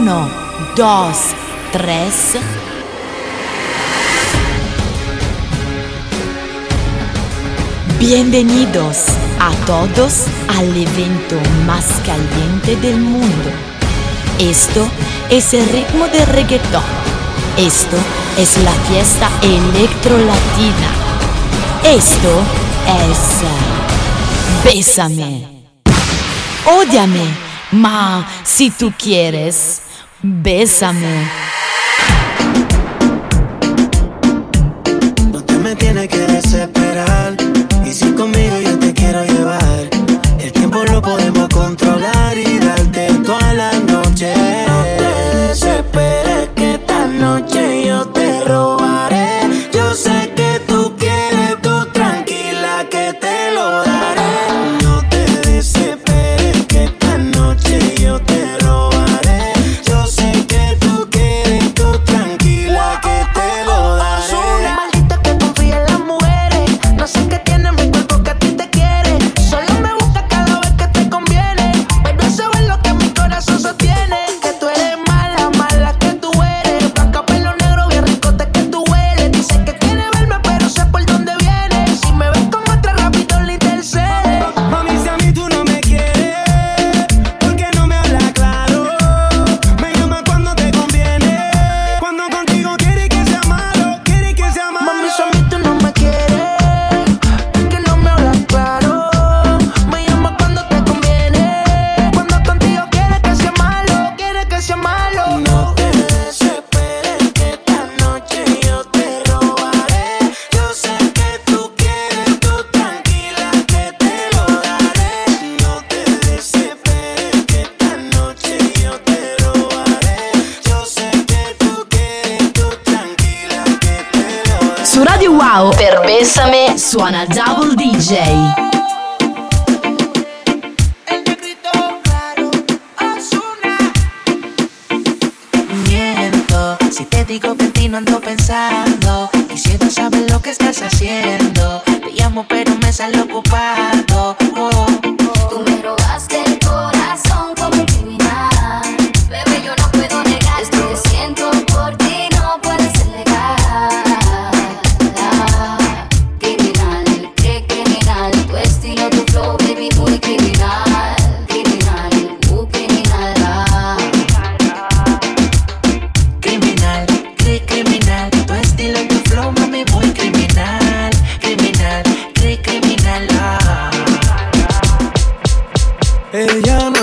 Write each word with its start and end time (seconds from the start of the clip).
Uno, 0.00 0.30
dos, 0.76 1.16
tres. 1.72 2.36
Bienvenidos 7.98 9.06
a 9.40 9.50
todos 9.66 10.26
al 10.56 10.68
evento 10.68 11.34
más 11.66 11.84
caliente 12.06 12.76
del 12.76 13.00
mundo. 13.00 13.50
Esto 14.38 14.86
es 15.30 15.52
el 15.52 15.68
ritmo 15.68 16.06
de 16.06 16.24
reggaetón. 16.26 16.84
Esto 17.56 17.96
es 18.36 18.56
la 18.58 18.72
fiesta 18.88 19.28
electro 19.42 20.16
latina. 20.16 20.90
Esto 21.82 22.40
es 23.10 24.62
Bésame. 24.62 25.64
Ódiame, 26.66 27.26
ma 27.72 28.24
si 28.44 28.70
tú 28.70 28.92
quieres, 28.96 29.82
bésame. 30.22 31.26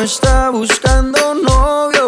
Está 0.06 0.52
buscando 0.52 1.34
novio. 1.34 2.08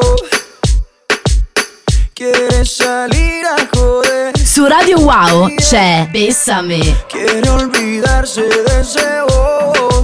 Quiere 2.13 2.63
salir 2.63 3.43
a 3.43 3.67
joder. 3.75 4.37
Su 4.37 4.67
Radio 4.67 4.99
Wow 4.99 5.49
c'è 5.57 6.07
Bésame. 6.11 6.79
Quiere 7.09 7.49
olvidarse 7.49 8.43
de 8.43 8.81
ese 8.81 9.21
bobo. 9.27 10.03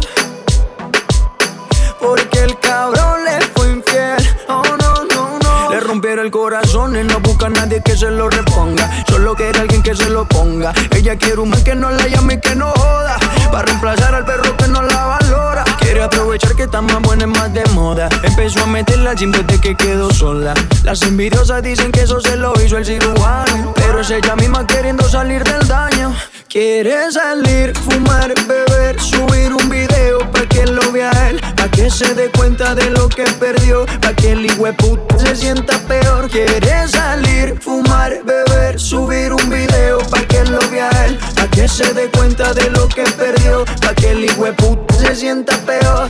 Porque 2.00 2.40
el 2.40 2.58
cabrón 2.60 3.26
le 3.26 3.40
fue 3.54 3.70
infiel. 3.70 4.38
Oh 4.48 4.64
no, 4.82 5.06
no, 5.14 5.40
no. 5.40 5.70
Le 5.70 5.80
rompieron 5.80 6.26
el 6.26 6.32
corazón 6.32 6.96
y 7.00 7.04
no 7.04 7.20
busca 7.20 7.46
a 7.46 7.50
nadie 7.50 7.84
que 7.84 7.96
se 7.96 8.10
lo 8.10 8.28
reponga. 8.28 8.90
Solo 9.08 9.36
quiere 9.36 9.60
alguien 9.60 9.84
que 9.84 9.96
se 9.96 10.10
lo 10.10 10.28
ponga. 10.28 10.74
Ella 10.90 11.16
quiere 11.16 11.40
un 11.42 11.50
man 11.50 11.64
que 11.64 11.76
no 11.76 11.92
la 11.92 12.08
llame 12.08 12.34
y 12.36 12.40
que 12.40 12.56
no 12.56 12.72
joda. 12.72 13.20
Para 13.52 13.66
reemplazar 13.66 14.16
al 14.16 14.26
perro 14.26 14.58
que 14.58 14.68
no 14.68 14.82
la 14.82 15.06
valora. 15.06 15.53
Quiere 15.84 16.02
aprovechar 16.02 16.56
que 16.56 16.64
está 16.64 16.82
más 16.82 17.02
buena 17.02 17.26
y 17.26 17.28
más 17.28 17.54
de 17.54 17.64
moda. 17.74 18.10
Empezó 18.24 18.64
a 18.64 18.68
meterla 18.68 19.12
al 19.12 19.18
gym 19.18 19.32
desde 19.32 19.60
que 19.60 19.76
quedó 19.76 20.12
sola. 20.12 20.54
Las 20.84 21.02
envidiosas 21.02 21.62
dicen 21.62 21.92
que 21.92 22.02
eso 22.04 22.20
se 22.22 22.36
lo 22.38 22.54
hizo 22.64 22.78
el 22.78 22.86
cirujano. 22.86 23.74
Pero 23.76 24.00
es 24.00 24.10
ella 24.10 24.36
misma 24.36 24.66
queriendo 24.66 25.08
salir 25.10 25.44
del 25.44 25.68
daño. 25.68 26.16
Quiere 26.54 27.12
salir, 27.12 27.74
fumar, 27.76 28.32
beber, 28.48 29.02
subir 29.02 29.52
un 29.54 29.70
video 29.70 30.20
pa' 30.32 30.46
que 30.46 30.68
lo 30.68 30.92
vea 30.92 31.12
él, 31.28 31.42
pa' 31.56 31.68
que 31.68 31.90
se 31.90 32.14
dé 32.14 32.30
cuenta 32.30 32.76
de 32.76 32.92
lo 32.92 33.10
que 33.10 33.24
perdió, 33.40 33.88
pa' 34.02 34.14
que 34.14 34.34
el 34.34 34.46
puta 34.78 35.18
se 35.18 35.36
sienta 35.36 35.80
peor. 35.88 36.30
Quiere 36.30 36.88
salir, 36.88 37.60
fumar, 37.60 38.22
beber, 38.24 38.80
subir 38.80 39.34
un 39.34 39.50
video 39.50 39.98
pa' 40.12 40.22
que 40.28 40.46
lo 40.46 40.60
vea 40.70 40.92
él, 41.08 41.20
que 41.54 41.68
se 41.68 41.94
dé 41.94 42.10
cuenta 42.10 42.54
de 42.54 42.70
lo 42.72 42.88
que 42.88 43.04
perdió, 43.04 43.64
pa' 43.82 43.94
que 43.94 44.12
el 44.12 44.26
puta 44.56 44.96
se 44.96 45.16
sienta 45.16 45.56
peor. 45.58 46.10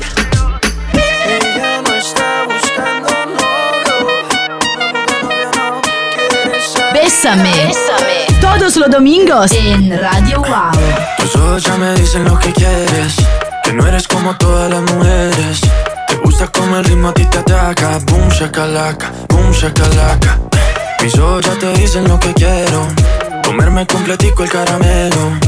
Ella 0.94 1.82
no 1.86 1.94
está 1.94 2.46
buscando 2.46 3.10
novio, 3.36 4.22
salir. 6.74 7.04
Bésame. 7.04 8.24
Todos 8.42 8.76
los 8.78 8.90
domingos 8.90 9.52
en 9.52 9.98
Radio 10.00 10.40
Wow. 10.40 10.72
Tus 11.18 11.36
ojos 11.36 11.64
ya 11.64 11.76
me 11.78 11.94
dicen 11.96 12.26
lo 12.26 12.38
que 12.38 12.52
quieres 12.52 13.16
Que 13.64 13.74
no 13.74 13.88
eres 13.88 14.08
como 14.08 14.36
todas 14.36 14.70
las 14.70 14.82
mujeres 14.82 15.62
Te 16.08 16.16
gusta 16.18 16.48
como 16.48 16.78
el 16.78 16.84
ritmo 16.84 17.10
a 17.10 17.14
ti 17.14 17.26
te 17.26 17.40
ataca 17.40 18.00
Boom 18.06 18.30
shakalaka, 18.30 19.12
boom 19.30 19.52
shakalaka 19.52 20.40
Mis 21.02 21.18
ojos 21.18 21.46
ya 21.46 21.54
te 21.58 21.74
dicen 21.74 22.08
lo 22.08 22.20
que 22.20 22.34
quiero 22.34 22.88
Comerme 23.44 23.86
completico 23.86 24.44
el 24.44 24.50
caramelo. 24.50 25.40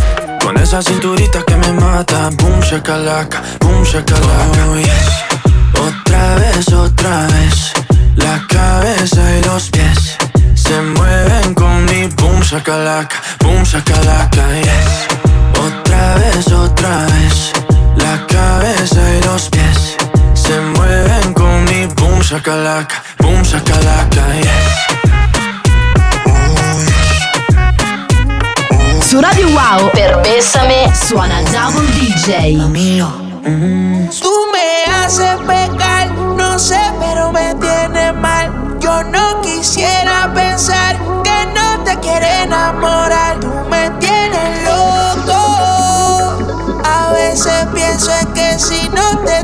Con 0.42 0.58
esa 0.58 0.82
cinturita 0.82 1.44
que 1.44 1.56
me 1.56 1.72
mata. 1.74 2.30
Boom 2.38 2.60
shakalaka, 2.62 3.42
boom 3.60 3.84
shakalaka. 3.84 4.68
Oh, 4.70 4.78
yes. 4.78 5.26
Otra 5.80 6.36
vez, 6.36 6.68
otra 6.74 7.28
vez. 7.28 7.74
La 8.16 8.42
cabeza 8.48 9.22
y 9.38 9.44
los 9.44 9.70
pies 9.70 10.18
se 10.56 10.82
mueven 10.82 11.54
con 11.54 11.86
mi 11.86 12.08
boom 12.08 12.42
shakalaka, 12.42 13.18
boom 13.40 13.64
shakalaka, 13.64 14.48
yes. 14.62 15.08
Otra 15.60 16.16
vez, 16.16 16.48
otra 16.52 17.06
vez, 17.06 17.52
la 17.98 18.26
cabeza 18.26 19.02
y 19.18 19.22
los 19.26 19.50
pies 19.50 19.98
se 20.34 20.60
mueven 20.60 21.34
con 21.34 21.66
mi 21.66 21.86
boom 21.88 22.20
shakalaka, 22.22 23.04
boom 23.20 23.42
shakalaka, 23.44 24.24
yes. 24.42 25.15
Su 29.08 29.22
Radio 29.22 29.48
Wow 29.50 29.92
per 29.92 30.20
Bésame 30.24 30.92
suona 30.96 31.40
Double 31.44 31.88
DJ. 31.94 32.58
Camilo. 32.58 33.08
Mm. 33.44 34.10
Tú 34.20 34.32
me 34.52 34.92
haces 34.92 35.38
pecar, 35.46 36.12
no 36.12 36.58
sé, 36.58 36.80
pero 37.00 37.32
me 37.32 37.54
tiene 37.56 38.14
mal. 38.14 38.52
Yo 38.80 39.04
no 39.04 39.42
quisiera 39.42 40.32
pensar 40.34 40.98
que 41.24 41.46
no 41.54 41.84
te 41.84 42.00
quiere 42.00 42.44
enamorar. 42.44 43.40
Tú 43.40 43.52
me 43.70 43.92
tienes 44.00 44.64
loco. 44.64 46.40
A 46.84 47.12
veces 47.14 47.68
pienso 47.76 48.12
que 48.34 48.58
si 48.58 48.90
no 48.90 49.20
te 49.20 49.35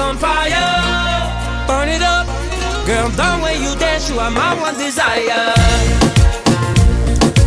on 0.00 0.16
fire. 0.16 1.66
Burn 1.68 1.88
it 1.88 2.02
up. 2.02 2.26
Girl, 2.86 3.08
The 3.10 3.40
way 3.44 3.56
you 3.60 3.76
dance, 3.78 4.08
you 4.08 4.18
are 4.18 4.30
my 4.30 4.54
one 4.60 4.76
desire. 4.78 5.52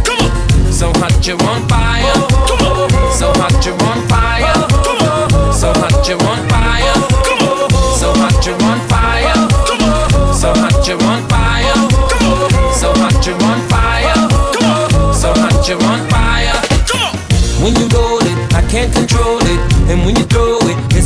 Come 0.06 0.20
on. 0.22 0.72
So 0.72 0.88
hot 1.02 1.26
you're 1.26 1.42
on 1.52 1.68
fire. 1.68 2.14
Come 2.48 2.64
on. 2.68 2.90
So 3.18 3.28
hot 3.42 3.66
you're 3.66 3.74
on 3.90 4.00
fire. 4.08 4.54
Come 4.86 5.02
on. 5.02 5.54
So 5.54 5.74
hot 5.74 6.08
you're 6.08 6.22
on 6.32 6.42
fire. 6.50 6.96
Come 7.26 7.44
on. 7.50 7.70
So 8.00 8.14
hot 8.22 8.46
you're 8.46 8.62
on 8.70 8.80
fire. 8.88 9.40
Come 9.68 9.84
on. 9.90 10.34
So 10.34 10.54
hot 10.54 10.88
you're 10.88 11.04
on 11.04 11.22
fire. 11.30 11.80
Come 12.14 12.26
on. 12.30 12.74
So 12.80 12.94
hot 13.02 13.26
you're 13.26 13.44
on 13.50 13.60
fire. 13.70 14.20
Come 14.54 14.70
on. 14.70 15.14
So 15.14 15.34
hot 15.34 15.68
you're 15.68 15.84
on 15.84 16.02
fire. 16.10 16.58
Come 16.88 17.02
on. 17.02 17.16
When 17.64 17.76
you 17.76 17.90
go 17.90 18.13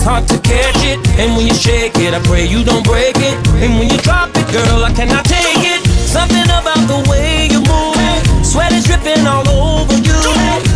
hard 0.07 0.23
to 0.31 0.39
catch 0.39 0.79
it. 0.87 1.03
And 1.19 1.35
when 1.35 1.45
you 1.45 1.53
shake 1.53 1.99
it, 1.99 2.15
I 2.15 2.23
pray 2.23 2.47
you 2.47 2.63
don't 2.63 2.87
break 2.87 3.19
it. 3.19 3.35
And 3.59 3.75
when 3.75 3.91
you 3.91 3.99
drop 3.99 4.31
it, 4.39 4.47
girl, 4.55 4.79
I 4.87 4.91
cannot 4.95 5.27
take 5.27 5.59
it. 5.67 5.83
Something 6.07 6.47
about 6.47 6.87
the 6.87 7.03
way 7.11 7.51
you 7.51 7.59
move, 7.59 7.99
sweat 8.39 8.71
is 8.71 8.87
dripping 8.87 9.27
all 9.27 9.43
over 9.43 9.99
you. 9.99 10.15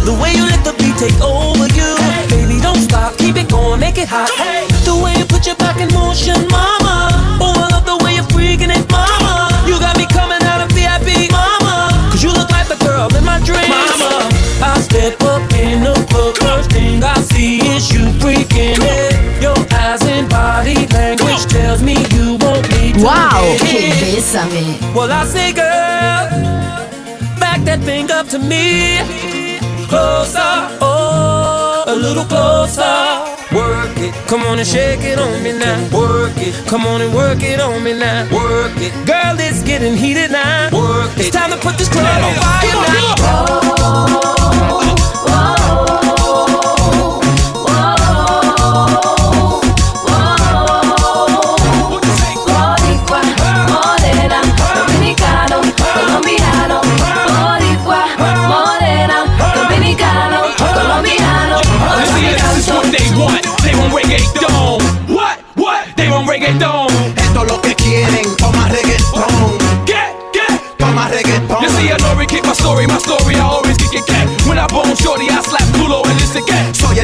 The 0.04 0.16
way 0.20 0.36
you 0.36 0.44
let 0.44 0.68
the 0.68 0.76
beat 0.76 0.98
take 1.00 1.16
over 1.24 1.64
you, 1.72 1.90
baby, 2.28 2.60
don't 2.60 2.84
stop, 2.84 3.16
keep 3.18 3.38
it 3.38 3.48
going, 3.48 3.80
make 3.80 3.98
it 3.98 4.10
hot. 4.10 4.28
The 4.84 4.96
way 5.00 5.16
you 5.16 5.26
put 5.26 5.48
your 5.48 5.56
back 5.56 5.80
in 5.80 5.88
motion, 5.96 6.36
mama. 6.52 7.40
Oh, 7.40 7.56
I 7.56 7.72
love 7.72 7.86
the 7.88 7.98
way 8.04 8.20
you're 8.20 8.28
freaking 8.36 8.74
it, 8.74 8.84
mama. 8.92 9.48
You 9.64 9.80
got 9.80 9.96
me 9.96 10.06
coming 10.12 10.44
out 10.44 10.60
of 10.60 10.70
VIP, 10.76 11.32
mama. 11.32 11.94
Cause 12.12 12.22
you 12.22 12.34
look 12.36 12.52
like 12.52 12.68
the 12.68 12.82
girl 12.84 13.08
in 13.16 13.24
my 13.24 13.40
dreams, 13.40 13.72
mama. 13.96 14.28
I 14.60 14.82
step 14.82 15.22
up 15.24 15.46
in 15.56 15.88
the 15.88 15.94
club, 16.12 16.36
first 16.38 16.72
thing 16.72 17.02
I 17.04 17.16
see 17.22 17.62
is 17.72 17.88
you 17.94 18.12
freaking 18.20 18.82
it. 18.82 19.11
Well, 24.94 25.12
I 25.12 25.26
say, 25.26 25.54
girl, 25.54 26.30
back 27.40 27.62
that 27.66 27.80
thing 27.84 28.12
up 28.12 28.28
to 28.28 28.38
me. 28.38 29.00
Closer, 29.88 30.78
oh, 30.82 31.84
a 31.88 31.96
little 31.96 32.26
closer. 32.26 32.84
Work 33.56 33.98
it, 33.98 34.14
come 34.28 34.42
on 34.44 34.60
and 34.60 34.68
shake 34.68 35.02
it 35.02 35.18
on 35.18 35.42
me 35.42 35.52
now. 35.58 35.98
Work 35.98 36.38
it, 36.38 36.54
come 36.68 36.86
on 36.86 37.02
and 37.02 37.14
work 37.14 37.42
it 37.42 37.60
on 37.60 37.84
me 37.84 37.94
now. 37.98 38.30
Work 38.32 38.78
it, 38.78 38.94
girl, 39.08 39.36
it's 39.40 39.64
getting 39.64 39.98
heated 39.98 40.32
now. 40.32 40.70
Work 40.72 41.18
it, 41.18 41.22
it's 41.22 41.30
time 41.32 41.50
to 41.50 41.58
put 41.58 41.78
this 41.80 41.90
club 41.90 42.06
on 42.06 42.36
fire 42.36 43.66
now. 43.66 43.71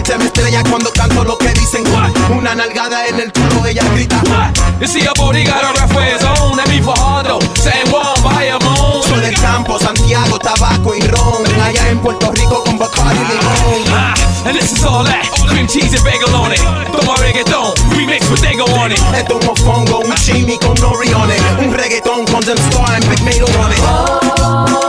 El 0.08 0.14
tema 0.14 0.26
estrella 0.26 0.64
cuando 0.70 0.92
canto 0.92 1.24
lo 1.24 1.38
que 1.38 1.50
dicen. 1.50 1.84
What? 1.92 2.12
Una 2.32 2.56
nalgada 2.56 3.08
en 3.08 3.20
el 3.20 3.32
culo, 3.32 3.66
ella 3.66 3.84
grita. 3.94 4.22
What? 4.28 4.80
You 4.80 4.88
see, 4.88 5.06
a 5.06 5.12
body 5.18 5.44
got 5.44 5.64
a 5.64 5.74
rap 5.74 5.92
for 5.92 6.02
his 6.02 6.24
own. 6.24 6.56
That 6.58 6.68
me 6.70 6.82
for 6.82 6.96
Hardo, 6.98 7.40
San 7.56 7.90
Juan, 7.92 8.16
Bayamón. 8.24 9.04
Soy 9.04 9.20
del 9.20 9.36
campo, 9.36 9.78
Santiago, 9.80 10.40
tabaco 10.40 10.96
y 10.96 11.02
ron. 11.02 11.44
Allá 11.62 11.90
en 11.90 12.00
Puerto 12.00 12.32
Rico 12.32 12.64
con 12.64 12.78
Bacardi 12.78 13.20
y 13.20 13.28
limón. 13.28 13.84
Ah, 13.92 14.14
and 14.46 14.58
this 14.58 14.72
is 14.72 14.84
all 14.86 15.04
that. 15.04 15.28
Cream 15.50 15.68
cheese 15.68 15.94
and 15.94 16.04
bagel 16.04 16.34
on 16.36 16.54
it. 16.54 16.62
Toma 16.92 17.16
reggaeton, 17.18 17.74
remix 17.92 18.30
with 18.30 18.42
Dago 18.42 18.66
on 18.80 18.92
it. 18.92 19.00
Esto 19.14 19.40
es 19.40 19.42
un 19.42 19.46
mofongo, 19.46 20.00
un 20.00 20.16
chimi 20.16 20.58
con 20.58 20.76
nori 20.76 21.14
on 21.14 21.30
it. 21.30 21.42
Un 21.60 21.74
reggaeton 21.74 22.26
con 22.28 22.42
Dem 22.46 22.58
Star 22.70 22.96
and 22.96 23.06
Big 23.10 23.22
Mado 23.24 23.48
on 23.60 23.72
it. 23.72 24.87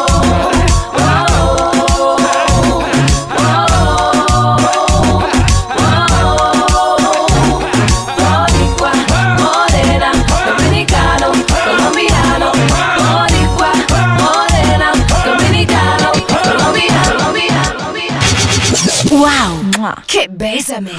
Bésame! 20.81 20.91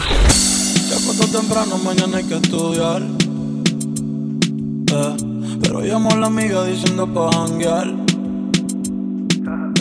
Se 0.87 0.95
acostó 0.95 1.27
temprano, 1.27 1.77
mañana 1.77 2.17
hay 2.17 2.23
que 2.23 2.35
estudiar. 2.35 3.01
Eh, 4.91 5.17
pero 5.61 5.81
llamó 5.81 6.11
a 6.11 6.15
la 6.15 6.27
amiga 6.27 6.63
diciendo 6.65 7.07
pa' 7.07 7.29
janguear. 7.31 7.87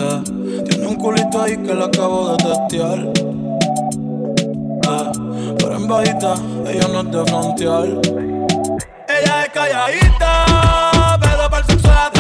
Eh, 0.00 0.23
tiene 0.69 0.87
un 0.87 0.97
culito 0.97 1.43
ahí 1.43 1.57
que 1.57 1.75
la 1.75 1.87
acabo 1.87 2.31
de 2.31 2.37
testear. 2.45 2.99
Eh, 4.88 5.12
pero 5.59 5.76
en 5.76 5.88
bajita, 5.88 6.35
ella 6.67 6.88
no 6.93 7.00
es 7.00 7.11
de 7.11 7.25
frontear. 7.25 7.88
Ella 9.09 9.45
es 9.45 9.49
calladita, 9.50 11.19
pero 11.21 11.50
para 11.50 11.59
el 11.59 11.67
sexo 11.67 12.17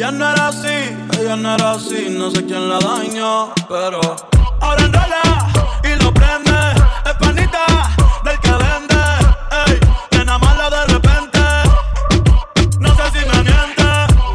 Ella 0.00 0.12
no 0.12 0.32
era 0.32 0.48
así, 0.48 0.96
ella 1.20 1.36
no 1.36 1.54
era 1.56 1.72
así, 1.72 2.06
no 2.08 2.30
sé 2.30 2.46
quién 2.46 2.70
la 2.70 2.78
dañó, 2.78 3.52
pero 3.68 4.00
ahora 4.58 4.82
enrola 4.82 5.22
y 5.84 6.02
lo 6.02 6.10
prende, 6.14 6.58
es 7.04 7.14
panita 7.20 7.66
del 8.24 8.40
que 8.40 8.50
vende, 8.50 8.96
ey, 9.66 9.78
nena 10.12 10.38
mala 10.38 10.70
de 10.70 10.86
repente, 10.86 11.38
no 12.78 12.96
sé 12.96 13.02
si 13.12 13.28
me 13.28 13.42
miente, 13.42 13.84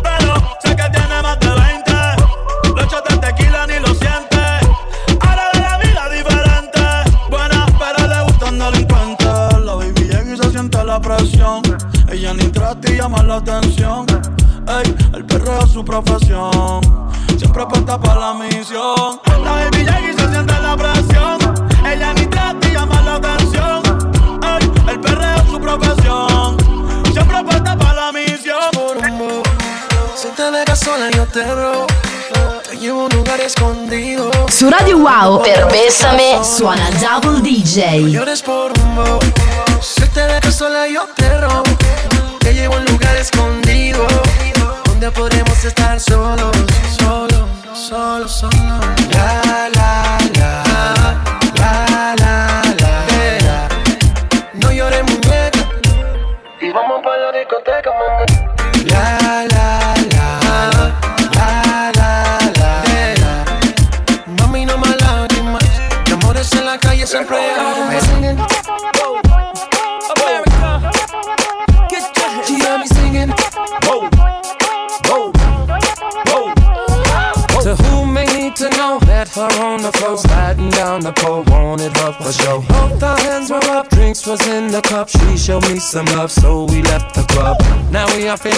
pero 0.04 0.36
sé 0.62 0.76
que 0.76 0.88
tiene 0.92 1.22
más 1.24 1.40
de 1.40 1.50
20, 1.50 1.92
lo 2.76 2.84
echo 2.84 3.02
de 3.10 3.18
tequila 3.18 3.66
ni 3.66 3.80
lo 3.80 3.88
siente, 3.88 4.38
ahora 5.20 5.50
de 5.52 5.62
la 5.62 5.78
vida 5.80 6.10
diferente, 6.10 6.80
buena 7.32 7.66
pero 7.80 8.08
le 8.08 8.22
gustan 8.22 8.60
delincuentes, 8.60 9.64
la 9.66 9.74
baby 9.74 10.04
llega 10.04 10.32
y 10.32 10.38
se 10.38 10.52
siente 10.52 10.78
Ella 12.12 12.34
ni 12.36 12.50
trata 12.50 12.92
y 12.92 12.98
llama 12.98 13.24
la 13.24 13.38
atención. 13.38 13.65
Profesión. 16.02 16.82
Siempre 17.38 17.66
puesta 17.68 17.98
para 17.98 18.20
la 18.20 18.34
misión. 18.34 19.20
La 19.44 19.52
baby 19.52 19.82
y 19.82 20.20
se 20.20 20.30
siente 20.30 20.54
la 20.62 20.76
presión. 20.76 21.38
Ella 21.86 22.14
ni 22.14 22.26
trata 22.26 22.68
y 22.68 22.72
llama 22.72 23.02
la 23.02 23.16
atención. 23.16 23.82
Ey, 24.44 24.72
el 24.90 25.00
perro 25.00 25.24
es 25.24 25.50
su 25.50 25.60
profesión. 25.60 26.58
Siempre 27.14 27.44
puesta 27.44 27.78
para 27.78 27.94
la 27.94 28.12
misión. 28.12 28.56
Si 30.16 30.28
te 30.30 30.52
dejas 30.52 30.80
sola 30.80 31.10
yo 31.12 31.26
te 31.28 31.44
robo 31.44 31.88
Te 32.68 32.78
llevo 32.78 33.02
a 33.02 33.06
un 33.06 33.12
lugar 33.12 33.40
escondido 33.42 34.32
Su 34.50 34.70
Radio 34.70 34.98
Wow 34.98 35.44
per 35.44 35.68
Bessame 35.68 36.40
suona 36.44 36.90
Double 36.92 37.42
DJ. 37.42 38.12
Llores 38.12 38.42
por 38.42 38.76
rumbo 38.78 39.20
Si 39.82 40.02
te 40.10 40.22
dejas 40.22 40.56
sola 40.56 40.88
yo 40.88 41.06
te 41.16 41.38
robo 41.40 41.64
Te 42.40 42.54
llevo 42.54 42.76
a 42.76 42.78
un 42.78 42.86
lugar 42.86 43.16
escondido 43.18 43.65
resistar 45.66 46.00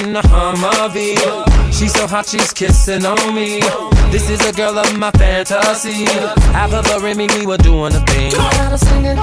in 0.08 0.14
the 0.14 0.22
Humvee. 0.22 1.18
She's 1.74 1.94
so 1.94 2.08
hot, 2.08 2.28
she's 2.28 2.54
kissing 2.54 3.06
on 3.06 3.36
me. 3.36 3.60
This 4.12 4.30
is 4.30 4.40
a 4.46 4.54
girl 4.54 4.78
of 4.78 4.98
my 4.98 5.12
fantasy. 5.12 6.06
Half 6.56 6.74
of 6.74 6.86
her 6.88 7.08
and 7.08 7.18
me, 7.18 7.28
we 7.36 7.46
were 7.46 7.58
doing 7.58 7.94
a 7.94 8.00
thing. 8.06 8.32
Started 8.32 8.78
singing 8.78 9.18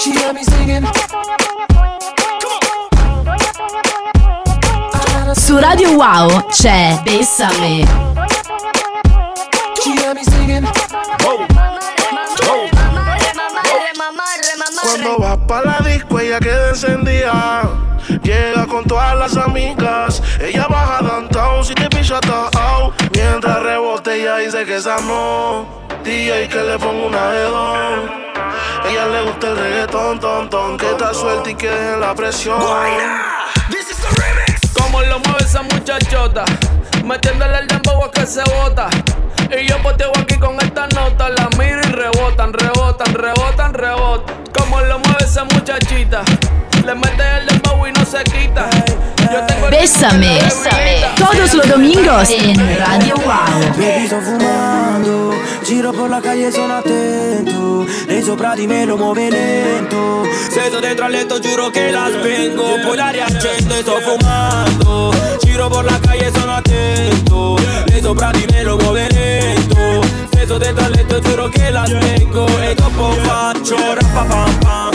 She 0.00 0.10
heard 0.18 0.34
me 0.34 0.42
singing 0.44 0.84
Su 5.34 5.58
Radio 5.58 5.94
Wow 5.96 6.46
c'è 6.48 7.00
Bessame. 7.04 7.86
She 9.82 9.94
heard 9.96 10.16
me 10.16 10.24
singing 10.24 10.66
Cuando 14.82 15.16
vas 15.18 15.38
pa' 15.46 15.60
la 15.64 15.81
disco 16.12 16.20
ella 16.20 16.38
queda 16.38 16.68
encendida. 16.70 17.62
Llega 18.22 18.66
con 18.66 18.84
todas 18.84 19.16
las 19.16 19.36
amigas 19.36 20.20
Ella 20.40 20.66
baja 20.68 21.02
downtown 21.02 21.64
si 21.64 21.72
te 21.72 21.88
picha 21.88 22.18
out 22.26 22.92
Mientras 23.14 23.62
rebote 23.62 24.20
ella 24.20 24.38
dice 24.38 24.64
que 24.64 24.76
esa 24.76 25.00
no 25.02 25.86
DJ 26.02 26.48
que 26.48 26.62
le 26.62 26.78
ponga 26.80 27.06
una 27.06 27.30
de 27.30 27.46
Ella 28.90 29.06
le 29.06 29.22
gusta 29.22 29.50
el 29.50 29.56
reggaetón, 29.56 30.18
ton, 30.18 30.50
ton 30.50 30.76
Que 30.76 30.90
está 30.90 31.14
suelta 31.14 31.48
y 31.48 31.54
que 31.54 31.70
deje 31.70 31.96
la 31.96 32.12
presión. 32.12 32.60
Como 34.74 35.00
lo 35.02 35.20
mueve 35.20 35.44
esa 35.44 35.62
muchachota, 35.62 36.44
metiéndole 37.04 37.58
el 37.60 37.68
dembow 37.68 38.04
a 38.04 38.10
que 38.10 38.26
se 38.26 38.42
bota. 38.42 38.90
Y 39.56 39.66
yo 39.66 39.80
poteo 39.82 40.10
aquí 40.18 40.36
con 40.38 40.60
esta 40.60 40.86
nota, 40.88 41.28
la 41.28 41.48
miro 41.58 41.78
y 41.78 41.92
rebotan, 41.92 42.52
rebotan, 42.52 43.14
rebotan, 43.14 43.74
rebotan. 43.74 44.44
Como 44.52 44.80
esa 45.32 45.44
muchachita, 45.44 46.22
le 46.84 46.94
mete 46.94 47.22
el 47.38 47.46
dembow 47.46 47.86
y 47.86 47.92
no 47.92 48.04
se 48.04 48.22
quita. 48.24 48.68
Yo 49.32 49.40
tengo 49.46 49.68
el 49.68 49.70
Bésame. 49.70 50.38
Todos 51.16 51.54
los 51.54 51.68
domingos 51.68 52.28
en 52.28 52.58
Radio 52.78 53.14
Wow. 53.16 53.72
Baby 53.78 54.06
sto 54.08 54.20
fumando. 54.20 55.32
Giro 55.64 55.90
por 55.94 56.10
la 56.10 56.20
calle 56.20 56.50
sono 56.52 56.74
attento 56.74 57.86
Lei 58.06 58.22
sopra 58.22 58.54
di 58.54 58.66
me 58.66 58.84
lo 58.84 58.98
muove 58.98 59.30
lento. 59.30 60.24
Se 60.50 60.66
sto 60.66 60.80
dentro 60.80 61.06
al 61.06 61.12
letto 61.12 61.38
giuro 61.38 61.70
che 61.70 61.90
la 61.90 62.08
spengo 62.12 62.80
Poi 62.84 62.96
la 62.96 63.08
riaccendo 63.08 63.74
e 63.74 63.80
sto 63.80 64.00
fumando. 64.00 65.14
Giro 65.42 65.68
por 65.70 65.84
la 65.84 65.98
calle 65.98 66.30
sono 66.34 66.56
attento 66.56 67.56
Lei 67.86 68.02
sopra 68.02 68.32
di 68.32 68.44
me 68.50 68.62
lo 68.64 68.76
muove 68.76 69.08
lento 69.08 70.02
Se 70.34 70.44
sto 70.44 70.58
dentro 70.58 70.84
al 70.84 70.90
letto 70.90 71.20
giuro 71.20 71.48
che 71.48 71.70
la 71.70 71.86
spengo 71.86 72.46
E 72.60 72.74
dopo 72.74 73.12
faccio 73.22 73.76
rappa 73.94 74.91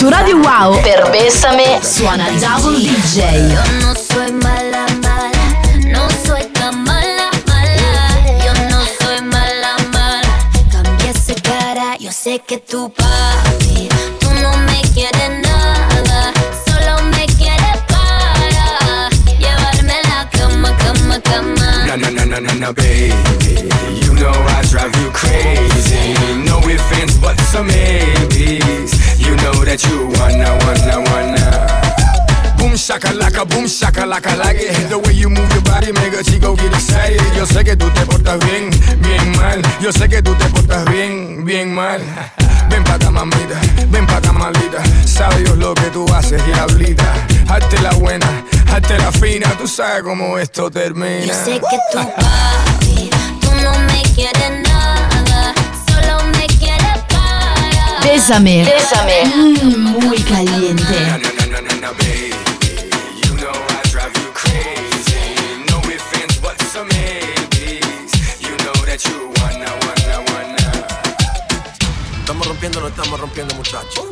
su 0.00 0.08
Radio 0.08 0.38
Wow 0.38 0.80
per 0.80 1.10
Bessame 1.10 1.78
suona 1.82 2.30
Double 2.30 2.78
DJ. 2.78 3.52
Yo 3.52 3.62
no 3.80 3.94
soy 3.94 4.32
mala, 4.32 4.86
mala, 5.02 5.30
no 5.88 6.08
soy 6.24 6.46
tan 6.52 6.82
mala, 6.84 7.28
mala. 7.46 8.42
Yo 8.42 8.54
no 8.70 8.80
soy 8.98 9.20
mala, 9.20 9.76
mala. 9.92 10.22
Cambié 10.72 11.10
ese 11.10 11.34
cara, 11.34 11.96
yo 11.98 12.10
sé 12.12 12.40
que 12.46 12.56
tu 12.56 12.90
papi. 12.90 13.90
No, 21.90 21.96
no, 21.96 22.08
no, 22.08 22.24
no, 22.24 22.38
no, 22.38 22.54
no, 22.54 22.72
baby. 22.72 23.10
You 24.06 24.14
know 24.14 24.30
I 24.30 24.62
drive 24.70 24.94
you 25.02 25.10
crazy. 25.10 26.14
No 26.46 26.58
offense, 26.58 27.18
but 27.18 27.36
some 27.50 27.66
maybes. 27.66 28.94
You 29.18 29.34
know 29.42 29.64
that 29.66 29.82
you 29.82 30.06
wanna, 30.14 30.54
wanna, 30.62 31.02
wanna. 31.10 32.56
Boom 32.58 32.78
shakalaka, 32.78 33.42
boom 33.44 33.64
shakalaka 33.64 34.38
like 34.38 34.58
it. 34.60 34.88
The 34.88 35.00
way 35.00 35.14
you 35.14 35.28
move 35.30 35.50
your 35.50 35.62
body 35.62 35.90
make 35.90 36.14
a 36.14 36.22
chico 36.22 36.54
get 36.54 36.72
excited. 36.72 37.20
Yo 37.34 37.44
sé 37.44 37.64
que 37.64 37.74
tú 37.74 37.90
te 37.90 38.06
portas 38.06 38.38
bien, 38.46 38.70
bien 39.02 39.36
mal. 39.36 39.60
Yo 39.80 39.90
sé 39.90 40.08
que 40.08 40.22
tú 40.22 40.32
te 40.36 40.44
portas 40.44 40.84
bien, 40.92 41.44
bien 41.44 41.74
mal. 41.74 42.00
Ven 42.70 42.84
pa' 42.84 42.94
acá, 42.94 43.10
mamita, 43.10 43.58
ven 43.88 44.06
pa' 44.06 44.18
acá, 44.18 44.32
malita. 44.32 44.80
Sabe 45.04 45.42
Dios 45.42 45.58
lo 45.58 45.74
que 45.74 45.90
tú 45.90 46.06
haces, 46.14 46.40
diablita. 46.46 47.26
Hazte 47.50 47.80
la 47.82 47.90
buena, 47.94 48.44
hazte 48.72 48.96
la 48.96 49.10
fina. 49.10 49.48
Tú 49.58 49.66
sabes 49.66 50.04
cómo 50.04 50.38
esto 50.38 50.70
termina. 50.70 51.24
Yo 51.24 51.34
sé 51.34 51.60
que 51.60 51.78
papi, 51.92 53.10
tú 53.40 53.50
no 53.64 53.76
me 53.92 54.02
quieres 54.14 54.62
nada, 54.68 55.52
solo 55.88 56.22
me 56.38 56.46
quieres 56.46 56.98
para. 57.08 58.00
Bésame. 58.04 58.64
Bésame. 58.64 59.24
Mm, 59.34 59.98
muy 60.06 60.18
caliente. 60.18 61.00
No, 61.08 61.18
no, 61.18 61.28
no, 61.32 61.46
no, 61.46 61.60
no, 61.60 61.80
no, 61.80 61.92
baby. 61.94 62.32
You 63.24 63.34
know 63.34 63.50
I 63.50 63.88
drive 63.90 64.14
you 64.14 64.30
crazy. 64.32 65.34
No 65.68 65.78
offense, 65.78 66.38
but 66.40 66.56
some 66.72 66.86
maybes. 66.86 68.12
You 68.40 68.56
know 68.64 68.84
that 68.86 69.04
you 69.04 69.32
wanna, 69.42 69.70
wanna, 69.84 70.18
wanna. 70.32 70.86
Estamos 72.20 72.46
rompiendo, 72.46 72.80
no 72.80 72.86
estamos 72.86 73.18
rompiendo, 73.18 73.56
muchachos. 73.56 74.06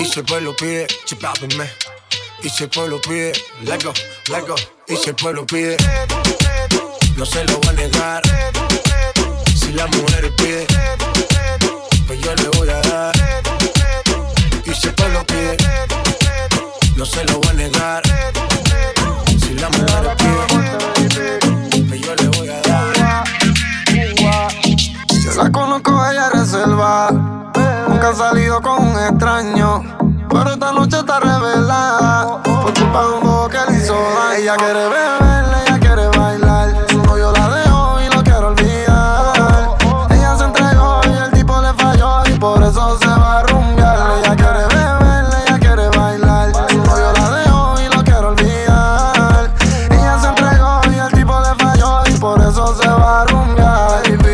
Y 0.00 0.04
si 0.04 0.20
el 0.20 0.26
pueblo 0.26 0.54
pide, 0.54 0.86
chipápenme. 1.06 1.68
Y 2.42 2.48
si 2.48 2.64
el 2.64 2.70
pueblo 2.70 3.00
pide, 3.00 3.32
let 3.62 3.82
go, 3.82 3.92
let 4.30 4.46
go. 4.46 4.54
Y 4.86 4.96
si 4.96 5.08
el 5.10 5.16
pueblo 5.16 5.44
pide, 5.44 5.76
no 7.16 7.26
se 7.26 7.44
lo 7.44 7.58
voy 7.58 7.68
a 7.68 7.72
negar. 7.72 8.22
Si 9.56 9.72
la 9.72 9.86
mujer 9.88 10.32
pide, 10.36 10.66
pues 12.06 12.20
yo 12.20 12.34
le 12.36 12.48
voy 12.58 12.68
a 12.68 12.80
dar. 12.80 13.14
Y 14.64 14.74
si 14.74 14.86
el 14.86 14.94
pueblo 14.94 15.26
pide, 15.26 15.56
no 16.96 17.04
se 17.04 17.24
lo 17.24 17.40
voy 17.40 17.48
a 17.48 17.52
negar. 17.54 18.02
Si 19.40 19.54
la 19.54 19.68
mujer 19.68 20.16
pide, 20.16 21.38
pues 21.88 22.00
yo 22.00 22.14
le 22.14 22.28
voy 22.38 22.48
a 22.50 22.60
dar. 22.60 23.24
Yo 25.24 25.42
la 25.42 25.50
conozco, 25.50 26.10
ella 26.10 26.30
reserva 26.30 27.37
nunca 27.98 28.10
has 28.10 28.18
salido 28.18 28.60
con 28.60 28.86
un 28.86 28.96
extraño. 28.96 29.82
Pero 30.28 30.52
esta 30.52 30.72
noche 30.72 30.98
está 30.98 31.18
revelada. 31.18 32.40
Por 32.42 32.72
culpa 32.74 33.02
de 33.02 33.08
un 33.14 33.20
bobo 33.22 33.48
que 33.48 33.58
le 33.68 33.76
hizo. 33.76 33.96
Ella 34.36 34.54
quiere 34.56 34.88
beber, 34.88 35.44
ella 35.66 35.78
quiere 35.80 36.06
bailar. 36.16 36.86
Su 36.88 37.02
novio 37.02 37.32
la 37.32 37.48
dejó 37.48 38.00
y 38.00 38.14
lo 38.14 38.22
quiero 38.22 38.48
olvidar. 38.48 39.76
Ella 40.10 40.36
se 40.36 40.44
entregó 40.44 41.00
y 41.06 41.16
el 41.24 41.30
tipo 41.32 41.60
le 41.60 41.74
falló. 41.74 42.22
Y 42.26 42.38
por 42.38 42.62
eso 42.62 42.98
se 43.00 43.06
va 43.06 43.40
a 43.40 43.42
rumbear. 43.44 44.18
Ella 44.18 44.36
quiere 44.36 44.66
beber, 44.74 45.24
ella 45.46 45.58
quiere 45.58 45.88
bailar. 45.88 46.52
Su 46.68 46.78
novio 46.78 47.12
la 47.14 47.30
dejó 47.30 47.80
y 47.80 47.96
lo 47.96 48.04
quiero 48.04 48.28
olvidar. 48.28 49.50
Ella 49.90 50.18
se 50.20 50.28
entregó 50.28 50.80
y 50.92 50.98
el 50.98 51.12
tipo 51.12 51.40
le 51.40 51.54
falló. 51.64 52.02
Y 52.06 52.18
por 52.18 52.40
eso 52.40 52.76
se 52.80 52.88
va 52.88 53.22
a 53.22 53.24
rumbear. 53.24 54.27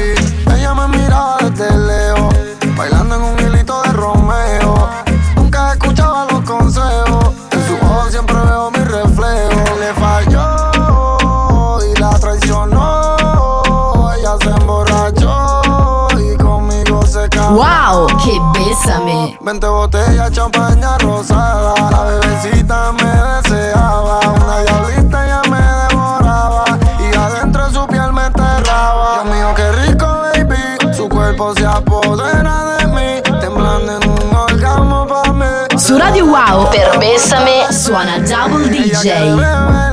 20 19.41 19.67
botellas, 19.69 20.31
champaña 20.33 20.97
rosada. 20.99 21.75
La 21.91 22.05
bebecita 22.05 22.93
me 22.93 23.49
deseaba. 23.51 24.21
Una 24.21 24.59
diablita 24.61 25.27
ya 25.27 25.43
me 25.51 25.61
devoraba. 25.89 26.65
Y 26.99 27.17
adentro 27.17 27.67
de 27.67 27.75
su 27.75 27.87
piel 27.87 28.13
me 28.13 28.27
enterraba. 28.27 29.23
Dios 29.23 29.35
mío, 29.35 29.55
qué 29.57 29.73
rico, 29.73 30.07
baby. 30.07 30.95
Su 30.95 31.09
cuerpo 31.09 31.55
se 31.55 31.67
apodera 31.67 32.77
de 32.79 32.87
mí. 32.89 33.23
Temblando 33.41 34.01
en 34.01 34.11
un 34.11 34.37
orgasmo 34.37 35.07
pa' 35.07 35.33
mí. 35.33 35.79
Su 35.79 35.99
Radio 35.99 36.27
Wow 36.27 36.71
per 36.71 36.99
Bésame 36.99 37.73
suona 37.73 38.19
Double 38.21 38.69
DJ. 38.69 39.84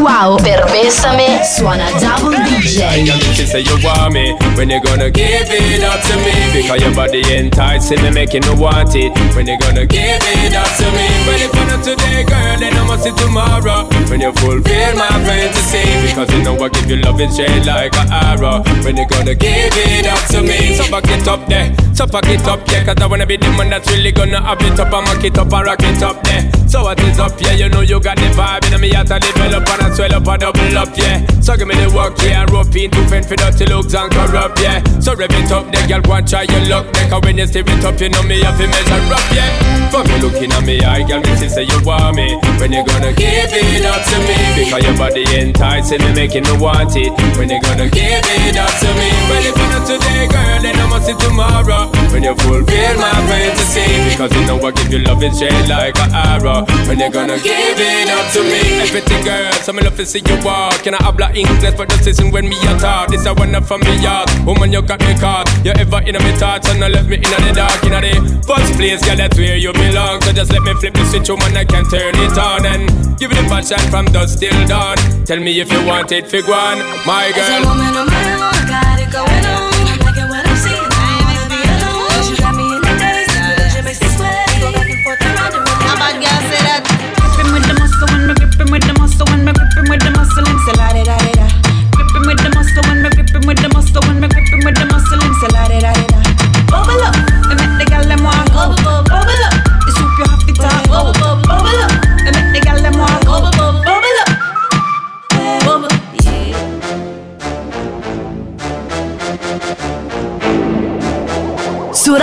Wow. 0.00 0.38
Per 0.42 0.64
Bésame 0.72 1.44
suona 1.44 1.84
Double 2.00 2.36
DJ. 2.48 3.04
Girl, 3.04 3.20
she 3.34 3.44
say 3.44 3.60
you 3.60 3.76
want 3.84 4.14
me. 4.14 4.32
When 4.56 4.70
you 4.70 4.80
gonna 4.80 5.10
give 5.10 5.52
it 5.52 5.84
up 5.84 6.00
to 6.00 6.16
me? 6.24 6.32
Because 6.56 6.80
your 6.80 6.94
body 6.94 7.20
enticing 7.36 8.00
me 8.02 8.10
Making 8.10 8.48
me 8.48 8.54
want 8.56 8.94
it. 8.96 9.12
When 9.36 9.46
you 9.46 9.58
gonna 9.58 9.84
give 9.84 10.00
it 10.00 10.56
up 10.56 10.72
to 10.80 10.86
me? 10.96 11.06
Well 11.28 11.42
if 11.44 11.52
not 11.52 11.84
today 11.84 12.24
girl 12.24 12.56
Then 12.58 12.72
I 12.72 12.86
must 12.88 13.04
see 13.04 13.12
tomorrow. 13.12 13.84
When 14.08 14.20
you 14.20 14.32
fulfill 14.32 14.96
my 14.96 15.08
fantasy 15.28 15.84
Because 16.08 16.32
you 16.32 16.42
know 16.44 16.56
I 16.56 16.68
give 16.70 16.88
you 16.88 16.96
love 16.96 17.20
and 17.20 17.32
straight 17.32 17.66
like 17.66 17.94
an 17.96 18.08
arrow. 18.10 18.64
When 18.82 18.96
you 18.96 19.06
gonna 19.06 19.34
give 19.34 19.76
it 19.76 20.06
up 20.06 20.24
to 20.32 20.40
me? 20.40 20.76
So 20.76 20.90
back 20.90 21.04
it 21.12 21.28
up 21.28 21.46
there. 21.46 21.76
So 21.94 22.06
pack 22.06 22.24
it 22.24 22.40
up 22.48 22.60
yeah 22.72 22.84
Cause 22.84 22.96
I 23.02 23.06
wanna 23.06 23.26
be 23.26 23.36
the 23.36 23.52
one 23.52 23.68
that's 23.68 23.90
really 23.90 24.12
gonna 24.12 24.40
have 24.40 24.62
it 24.62 24.80
up. 24.80 24.92
And 24.92 25.04
mock 25.04 25.24
it 25.24 25.36
up 25.36 25.52
and 25.52 25.66
rock 25.66 25.82
it 25.82 26.02
up 26.02 26.22
there 26.24 26.59
So 26.70 26.84
what 26.86 27.02
is 27.02 27.18
up 27.18 27.34
yeah 27.42 27.58
You 27.58 27.68
know 27.68 27.80
you 27.80 27.98
got 27.98 28.14
the 28.16 28.30
vibe. 28.38 28.62
And 28.70 28.80
me 28.80 28.94
out 28.94 29.08
to 29.10 29.18
develop 29.18 29.66
and 29.66 29.82
I 29.82 29.90
swell 29.90 30.14
up 30.14 30.22
and 30.22 30.40
double 30.40 30.78
up 30.78 30.94
yeah. 30.94 31.18
So 31.42 31.56
give 31.58 31.66
me 31.66 31.74
the 31.74 31.90
work 31.90 32.14
yeah 32.22 32.46
And 32.46 32.50
rope 32.54 32.70
in 32.78 32.94
to 32.94 33.02
fend 33.10 33.26
for 33.26 33.34
dirty 33.34 33.66
looks 33.66 33.92
and 33.92 34.06
corrupt 34.06 34.62
yeah. 34.62 34.78
So 35.02 35.18
rev 35.18 35.34
it 35.34 35.50
up 35.50 35.66
there 35.74 35.82
girl 35.90 36.14
and 36.14 36.22
try 36.22 36.46
your 36.46 36.62
luck 36.70 36.86
there 36.94 37.10
Cause 37.10 37.22
when 37.26 37.38
you 37.42 37.46
steer 37.50 37.66
it 37.66 37.82
up 37.82 37.98
You 37.98 38.14
know 38.14 38.22
me 38.22 38.38
have 38.46 38.54
to 38.54 38.70
measure 38.70 39.02
up 39.10 39.26
yeah. 39.34 39.50
For 39.90 40.06
me 40.06 40.14
looking 40.22 40.54
at 40.54 40.62
me 40.62 40.78
eye 40.86 41.02
Girl 41.02 41.18
me 41.18 41.34
see 41.42 41.50
say 41.50 41.66
you 41.66 41.82
want 41.82 42.14
me. 42.14 42.38
When 42.62 42.70
you 42.70 42.86
gonna 42.86 43.10
give 43.18 43.50
it 43.50 43.84
up 43.90 44.06
to 44.06 44.16
me? 44.22 44.38
Because 44.54 44.86
your 44.86 44.94
body 44.94 45.26
enticing 45.26 45.98
me 46.06 46.14
Making 46.14 46.46
me 46.46 46.54
want 46.54 46.94
it. 46.94 47.10
When 47.34 47.50
you 47.50 47.58
gonna 47.66 47.90
give 47.90 48.22
it 48.22 48.54
up 48.54 48.70
to 48.78 48.90
me? 48.94 49.10
Well 49.26 49.42
if 49.42 49.58
not 49.58 49.82
today 49.90 50.30
girl 50.30 50.62
Then 50.62 50.78
I 50.78 50.86
must 50.86 51.10
see 51.10 51.18
tomorrow. 51.18 51.90
When 52.14 52.22
you 52.22 52.38
fulfill 52.38 52.94
my 53.02 53.18
fantasy 53.26 53.90
Because 54.06 54.30
you 54.38 54.46
know 54.46 54.62
I 54.62 54.70
give 54.70 54.94
you 54.94 55.02
love 55.02 55.18
and 55.26 55.34
straight 55.34 55.66
like 55.66 55.98
an 55.98 56.14
arrow 56.14 56.59
When 56.86 56.98
you 56.98 57.10
gonna 57.10 57.38
give 57.38 57.78
it 57.78 58.08
up 58.10 58.32
to 58.32 58.42
me. 58.42 58.80
Everything 58.80 59.24
girl 59.24 59.52
So 59.64 59.72
me 59.72 59.82
love 59.82 59.96
to 59.96 60.06
see 60.06 60.20
you 60.20 60.36
walk. 60.44 60.82
Can 60.82 60.94
I 60.94 61.02
habla 61.02 61.32
English 61.32 61.74
for 61.74 61.86
the 61.86 61.96
season 62.02 62.30
when 62.30 62.48
me 62.48 62.56
a 62.68 62.78
talk? 62.78 63.08
This 63.08 63.26
a 63.26 63.34
one 63.34 63.54
up 63.54 63.64
from 63.64 63.80
me 63.80 64.00
yard 64.02 64.28
Woman 64.44 64.72
you 64.72 64.82
got 64.82 65.00
me 65.00 65.14
caught. 65.18 65.48
You 65.64 65.72
ever 65.72 66.00
in 66.02 66.14
me 66.14 66.32
thoughts 66.36 66.68
And 66.68 66.80
not 66.80 66.90
left 66.90 67.08
me 67.08 67.16
in 67.16 67.22
the 67.22 67.52
dark. 67.54 67.82
In 67.84 67.92
the 67.92 68.42
first 68.46 68.74
place 68.74 69.04
Girl 69.04 69.16
that's 69.16 69.36
where 69.38 69.56
you 69.56 69.72
belong. 69.72 70.20
So 70.22 70.32
just 70.32 70.52
let 70.52 70.62
me 70.62 70.74
flip 70.74 70.94
the 70.94 71.04
switch 71.06 71.28
Woman 71.28 71.56
I 71.56 71.64
can 71.64 71.84
turn 71.88 72.14
it 72.16 72.38
on 72.38 72.66
And 72.66 73.18
give 73.18 73.32
it 73.32 73.38
a 73.38 73.42
passion 73.48 73.80
from 73.90 74.06
dusk 74.06 74.38
till 74.40 74.56
dawn. 74.66 74.96
Tell 75.24 75.38
me 75.38 75.60
if 75.60 75.70
you 75.72 75.84
want 75.86 76.12
it 76.12 76.28
fig 76.28 76.48
one. 76.48 76.78
My 77.06 77.32
As 77.34 77.36
a 77.36 77.62
girl. 77.62 77.70
woman 77.70 77.96
on 77.96 78.06
my 78.06 78.32
own, 78.34 78.40
I 78.42 78.68
got 78.68 79.00
it 79.00 79.12
going 79.12 79.46
on. 79.46 79.69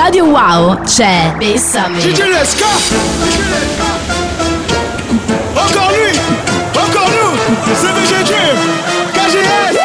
Radio 0.08 0.24
Wow 0.28 0.78
c'è 0.86 1.34
Bésame. 1.38 2.00
DJ 2.00 2.20
Leska 2.32 2.66
Encore 5.54 5.92
lui 5.92 6.18
Encore 6.74 7.10
nous 7.10 7.38
C'est 7.76 7.92
VG 7.92 8.24
KGS 9.14 9.78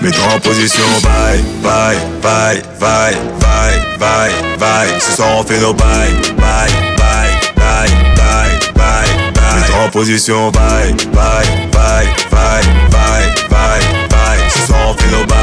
Mets-toi 0.00 0.24
en 0.36 0.38
position, 0.38 0.84
bye, 1.02 1.42
bye, 1.64 1.98
bye, 2.22 2.62
bye, 2.78 3.16
bye, 3.40 3.98
bye, 3.98 4.32
bye. 4.60 5.00
Ce 5.00 5.16
soir 5.16 5.30
on 5.40 5.42
fait 5.42 5.58
nos 5.58 5.74
bye, 5.74 6.12
bye, 6.36 6.70
bye, 6.96 7.34
bye, 7.56 7.90
bye, 8.14 8.50
bye, 8.76 9.32
bye. 9.34 9.56
Mets-toi 9.56 9.78
en 9.84 9.88
position, 9.90 10.50
bye, 10.52 10.94
bye, 11.12 11.44
bye, 11.72 12.06
bye, 12.30 12.62
bye, 12.88 13.26
bye, 13.50 13.82
bye. 14.08 14.38
Ce 14.48 14.66
soir 14.68 14.78
on 14.90 14.94
fait 14.94 15.10
nos 15.10 15.24
bye, 15.26 15.26
bye, 15.26 15.39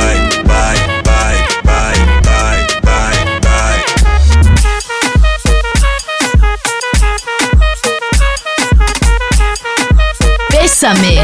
Bésame. 10.79 11.19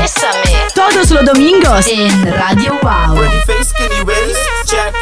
Todos 0.73 1.11
los 1.11 1.25
domingos 1.25 1.85
en 1.87 2.33
Radio 2.39 2.79
Wow. 2.81 3.15
Pretty 3.15 3.37
face, 3.45 3.69
skinny 3.69 4.01
waist, 4.03 4.39
check. 4.65 4.93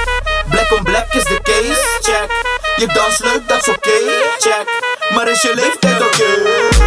Black 0.48 0.70
on 0.74 0.84
black 0.84 1.16
is 1.16 1.24
the 1.24 1.40
case, 1.46 1.80
check. 2.02 2.30
Je 2.78 2.88
dans 2.88 3.20
leuk, 3.20 3.48
dat 3.48 3.62
is 3.62 3.70
oké, 3.70 3.98
check. 4.40 4.68
Maar 5.16 5.28
is 5.28 5.42
je 5.42 5.52
leeftijd 5.56 6.02
oké? 6.02 6.44
Dus, 6.44 6.81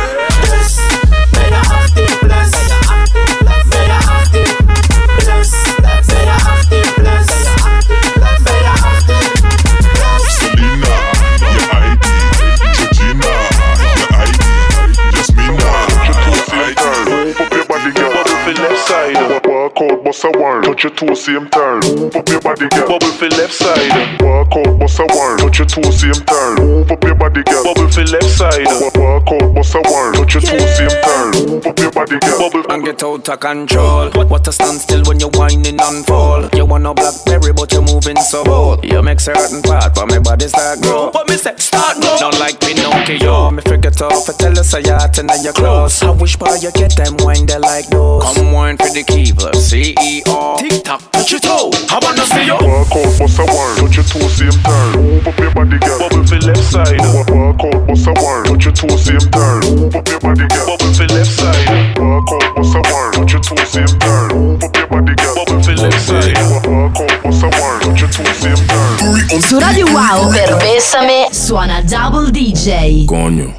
your 20.85 20.95
toe, 20.95 21.15
same 21.15 21.49
turn. 21.49 21.83
Up 22.15 22.29
your 22.29 22.41
body, 22.41 22.69
girl. 22.69 22.87
Bubble 22.87 23.11
for 23.13 23.29
left 23.31 23.55
side. 23.55 24.21
Walk 24.21 24.53
out, 24.55 24.74
bust 24.85 25.01
a 25.01 25.07
word. 25.17 25.39
Touch 25.39 25.59
your 25.59 25.67
toe, 25.67 25.91
same 25.91 26.13
turn. 26.29 26.55
Move 26.57 26.91
up 26.91 27.03
your 27.05 27.15
body, 27.15 27.43
girl. 27.45 27.65
Bubble 27.65 27.89
for 27.89 28.05
left 28.05 28.29
side. 28.29 28.67
Walk 29.01 29.29
out, 29.33 29.55
bust 29.55 29.75
a 29.75 29.81
word. 29.89 30.15
Touch 30.15 30.35
your 30.35 30.43
toe, 30.43 30.67
same 30.77 30.97
turn. 31.01 31.31
Move 31.49 31.67
up 31.67 31.79
your 31.79 31.91
body, 31.91 32.19
girl. 32.21 32.39
Bubble. 32.39 32.65
Anche 32.71 32.85
get 32.85 33.03
out 33.03 33.29
of 33.29 33.41
control. 33.41 34.11
What 34.13 34.47
a 34.47 34.53
standstill 34.53 35.05
when 35.05 35.21
you're 35.21 35.31
whining 35.31 35.81
and 35.81 36.07
fall. 36.07 36.49
You 36.53 36.67
want 36.67 36.87
a 36.87 36.93
blackberry, 36.93 37.53
but 37.53 37.73
you're 37.73 37.83
moving 37.83 38.17
so 38.19 38.45
bold. 38.45 38.85
You 38.85 39.03
make 39.03 39.21
certain 39.21 39.63
part, 39.63 39.95
but 39.95 40.07
my 40.07 40.19
body 40.19 40.49
start 40.49 40.83
grow. 40.83 41.11
But 41.11 41.29
me 41.29 41.37
say 41.37 41.55
start 41.57 42.01
grow. 42.01 42.17
Don't 42.19 42.39
like 42.39 42.61
Pinocchio. 42.61 43.51
Me 43.51 43.63
forget 43.63 44.01
off, 44.03 44.29
I 44.29 44.33
tell 44.33 44.59
us 44.59 44.75
a 44.75 44.83
yacht 44.83 45.17
and 45.19 45.31
then 45.31 45.43
you're 45.43 45.55
close. 45.55 46.03
I 46.03 46.11
wish 46.11 46.37
by 46.37 46.57
you 46.57 46.71
get 46.73 46.97
them 46.97 47.17
wine 47.19 47.47
they 47.47 47.59
like 47.59 47.89
those. 47.89 48.23
Come 48.23 48.53
wine 48.53 48.77
for 48.77 48.91
the 48.91 49.03
keeper, 49.03 49.51
CEO. 49.57 50.59
Tick 50.59 50.85
tock, 50.85 51.01
touch 51.13 51.31
your 51.31 51.41
toe. 51.41 51.71
I 51.89 51.99
wanna 52.03 52.27
see 52.27 52.45
you. 52.45 52.55
Walk 52.55 52.93
out, 52.93 53.19
bust 53.19 53.39
a 53.39 53.45
word, 53.49 53.79
touch 53.79 53.97
your 53.97 54.05
toe 54.05 54.29
same 54.35 54.51
turn. 54.63 54.74
Move 54.97 55.27
up 55.27 55.39
your 55.39 55.53
body, 55.53 55.79
girl. 55.79 55.99
Bubble 55.99 56.25
for 56.27 56.39
left 56.41 56.65
side. 56.65 57.01
Walk 57.35 57.61
out, 57.65 57.87
bust 57.87 58.07
a 58.07 58.13
word, 58.23 58.47
touch 58.47 58.65
your 58.65 58.75
toe 58.75 58.97
same 58.97 59.19
turn. 59.31 59.63
Up 59.95 60.09
your 60.09 60.21
body, 60.21 60.47
girl. 60.49 60.67
Bubble 60.67 60.95
for 60.95 61.07
left 61.15 61.31
side. 61.31 61.99
Walk 61.99 62.33
out, 62.33 62.57
bust 62.57 62.75
a 62.75 62.81
word, 62.91 63.13
touch 63.15 63.33
your 63.33 63.43
toe 63.43 63.65
same 63.65 63.99
turn. 63.99 64.29
Move 64.35 64.63
up 64.65 64.77
your 64.77 64.87
body, 64.89 65.15
girl. 65.15 65.35
Bubble 65.35 65.63
for 65.63 65.75
left 65.77 66.01
side. 66.01 66.37
Walk 66.67 66.97
out, 67.01 67.23
bust 67.23 67.43
a 67.43 67.49
word, 67.49 67.81
touch 67.83 68.01
your 68.01 68.11
toe 68.11 68.33
same 68.35 68.57
turn. 68.67 69.41
Su 69.41 69.59
Radio 69.59 69.87
Wow 69.87 70.31
per 70.31 70.57
Bessame 70.59 71.29
suona 71.33 71.81
Double 71.83 72.31
DJ. 72.31 73.07
Coño, 73.07 73.53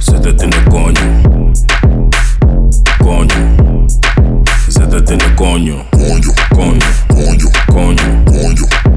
se 0.00 0.18
te 0.18 0.32
tiene 0.32 0.56
coño. 0.70 1.22
Coño, 3.00 3.86
se 4.68 4.86
te 4.86 5.00
tiene 5.02 5.34
coño. 5.36 5.84
Coño, 5.90 6.32
coño, 6.54 6.86
coño, 7.08 7.50
coño, 7.72 8.24
coño. 8.26 8.87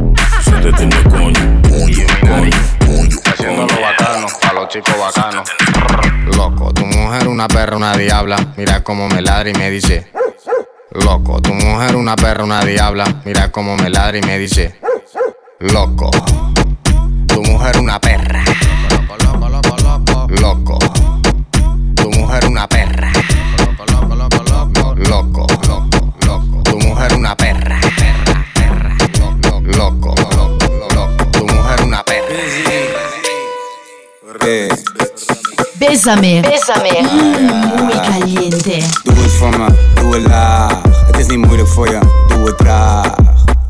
Se 0.52 0.58
te 0.58 0.74
tiene 0.74 1.04
coño. 1.04 1.62
Coño, 1.70 2.06
coño, 2.20 3.20
Haciendo 3.26 3.66
lo 3.66 3.82
bacano, 3.82 4.28
a 4.50 4.54
los 4.54 4.68
chicos 4.68 4.94
bacanos. 5.00 5.50
Loco, 6.36 6.74
tu 6.74 6.86
mujer 6.86 7.28
una 7.30 7.48
perra, 7.48 7.78
una 7.78 7.96
diabla. 7.96 8.54
Mira 8.58 8.84
cómo 8.84 9.08
me 9.08 9.22
ladra 9.22 9.50
y 9.50 9.54
me 9.54 9.70
dice. 9.72 10.12
Loco, 10.92 11.42
tu 11.42 11.54
mujer 11.54 11.96
una 11.96 12.18
perra, 12.18 12.44
una 12.44 12.66
diabla. 12.66 13.22
Mira 13.24 13.50
cómo 13.50 13.78
me 13.78 13.90
ladra 13.90 14.18
y 14.18 14.22
me 14.22 14.38
dice. 14.38 14.76
Loco, 15.60 16.12
tu 17.28 17.42
mujer 17.44 17.78
una 17.78 18.00
perra. 18.00 18.44
Loco, 19.24 19.48
loco, 19.48 19.76
loco, 19.78 20.28
loco. 20.42 20.80
Tu 21.96 22.10
mujer 22.10 22.46
una 22.46 22.68
perra. 22.68 23.10
Loco, 23.58 23.86
loco, 23.90 24.16
loco, 24.16 24.44
loco. 24.44 24.96
Loco, 24.96 25.48
loco, 25.48 25.61
Bésame. 34.42 36.42
Bésame. 36.42 37.02
Mm, 37.04 37.86
muy 37.86 37.94
caliente. 37.94 38.82
Doe 39.04 39.16
het 39.16 39.32
voor 39.32 39.60
me, 39.60 39.66
doe 39.94 40.14
het 40.14 40.28
laag. 40.28 40.82
Het 41.06 41.18
is 41.18 41.26
niet 41.26 41.46
moeilijk 41.46 41.70
voor 41.70 41.90
je, 41.90 42.00
doe 42.28 42.46
het 42.46 42.58
traag. 42.58 43.16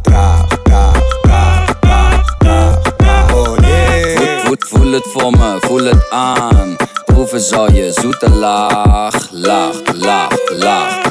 Traag, 0.01 0.47
traag, 0.63 1.01
traag, 1.21 1.75
traag, 1.79 2.35
traag, 2.39 2.79
traag. 2.97 3.33
Oh 3.33 3.57
yeah. 3.57 4.15
Voel, 4.15 4.55
voel, 4.59 4.59
voel 4.59 4.91
het 4.91 5.07
voor 5.13 5.31
me, 5.31 5.57
voel 5.59 5.83
het 5.83 6.09
aan. 6.09 6.75
Proeven 7.05 7.41
zal 7.41 7.71
je 7.71 7.91
zoete 8.01 8.29
laag, 8.29 9.27
laag, 9.31 9.75
laag, 9.93 10.29
laag, 10.49 10.51
laag, 10.51 11.10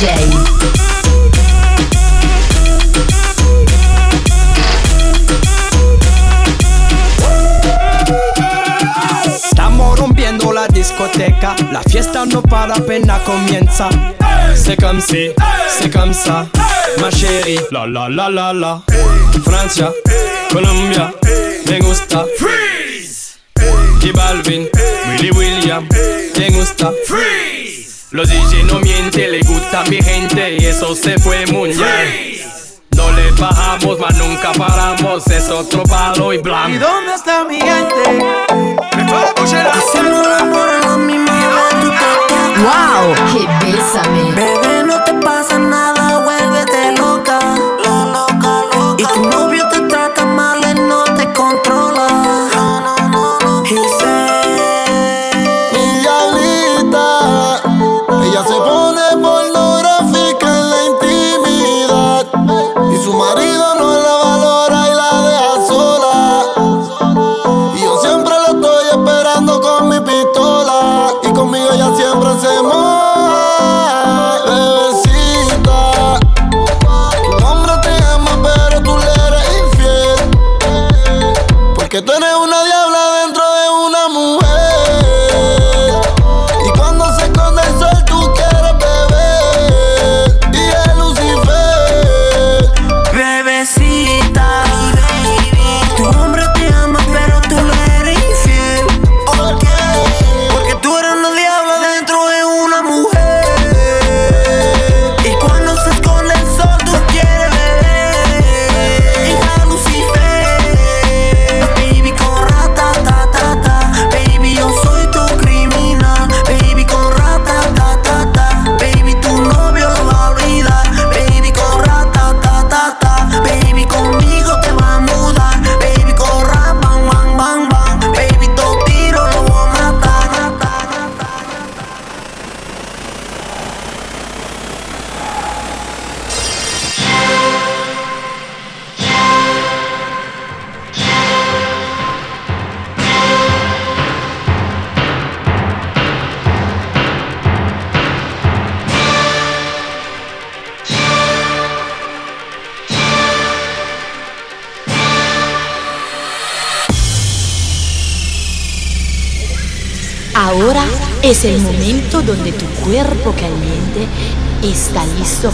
DJ. 0.00 0.50
La 10.52 10.66
discoteca, 10.66 11.56
la 11.72 11.80
fiesta 11.82 12.26
no 12.26 12.42
para 12.42 12.74
apenas 12.74 13.22
comienza. 13.22 13.88
Si, 14.54 15.30
c'est 15.68 15.90
comme 15.90 16.12
ça, 16.12 16.46
ma 17.00 17.10
chérie. 17.10 17.58
La 17.70 17.86
la 17.86 18.08
la 18.10 18.28
la 18.28 18.52
la. 18.52 18.82
Francia, 19.42 19.90
Colombia, 20.50 21.14
me 21.66 21.78
gusta. 21.78 22.26
Freeze. 22.38 23.38
Y 24.02 24.12
Balvin, 24.12 24.68
Willy 25.08 25.30
William, 25.30 25.88
me 26.38 26.50
gusta. 26.50 26.92
Freeze. 27.06 27.59
Los 28.12 28.28
DJ 28.28 28.64
no 28.64 28.80
mienten, 28.80 29.30
le 29.30 29.40
gusta 29.42 29.84
mi 29.88 30.02
gente 30.02 30.56
y 30.58 30.66
eso 30.66 30.96
se 30.96 31.16
fue 31.18 31.46
muy 31.46 31.68
bien. 31.72 32.40
No 32.96 33.10
le 33.12 33.30
bajamos, 33.32 33.98
mas 34.00 34.16
nunca 34.18 34.52
paramos, 34.52 35.26
es 35.28 35.48
otro 35.48 35.84
palo 35.84 36.32
y 36.32 36.36
¿Y 36.36 36.38
blanco. 36.40 36.78
dónde 36.86 37.14
está 37.14 37.44
mi 37.44 37.56
gente? 37.60 37.94
Wow, 42.62 43.14
que 43.32 43.46
bésame. 43.64 44.32
Bebé, 44.32 44.82
no 44.84 45.02
te 45.04 45.14
pasa 45.14 45.58
nada, 45.58 45.99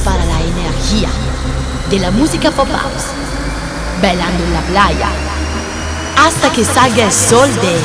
para 0.04 0.24
la 0.24 0.40
energía 0.40 1.08
de 1.90 1.98
la 1.98 2.12
música 2.12 2.52
pop 2.52 2.68
house, 2.70 3.06
bailando 4.00 4.44
en 4.44 4.52
la 4.52 4.60
playa, 4.60 5.08
hasta 6.24 6.52
que 6.52 6.64
salga 6.64 7.04
el 7.04 7.12
sol 7.12 7.52
de 7.56 7.76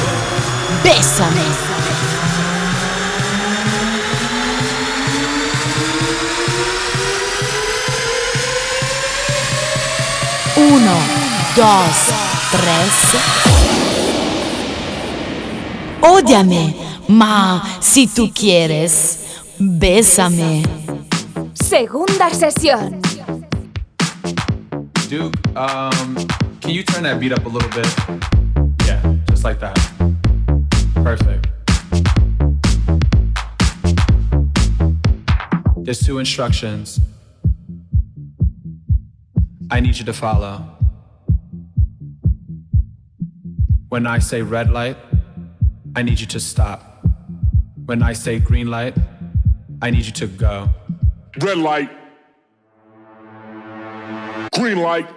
Bésame. 0.83 1.41
Uno, 10.55 10.95
dos, 11.55 11.95
tres. 12.51 13.21
Ódiame, 16.01 16.75
ma 17.07 17.63
si 17.79 18.05
tú 18.05 18.31
quieres, 18.31 19.17
bésame. 19.57 20.80
Segunda 21.71 22.29
sesión. 22.31 23.01
Duke, 25.07 25.33
um, 25.55 26.15
can 26.59 26.71
you 26.71 26.83
turn 26.83 27.03
that 27.03 27.17
beat 27.17 27.31
up 27.31 27.45
a 27.45 27.47
little 27.47 27.69
bit? 27.69 27.87
Yeah, 28.85 29.15
just 29.29 29.45
like 29.45 29.61
that. 29.61 29.79
Perfect. 30.95 31.47
There's 35.77 36.01
two 36.01 36.19
instructions 36.19 36.99
I 39.69 39.79
need 39.79 39.97
you 39.97 40.03
to 40.03 40.13
follow. 40.13 40.65
When 43.87 44.05
I 44.05 44.19
say 44.19 44.41
red 44.41 44.69
light, 44.69 44.97
I 45.95 46.03
need 46.03 46.19
you 46.19 46.27
to 46.27 46.39
stop. 46.41 47.05
When 47.85 48.03
I 48.03 48.11
say 48.11 48.39
green 48.39 48.69
light, 48.69 48.93
I 49.81 49.89
need 49.89 50.05
you 50.05 50.11
to 50.11 50.27
go. 50.27 50.69
Red 51.39 51.59
light. 51.59 51.89
Green 54.53 54.79
light. 54.79 55.07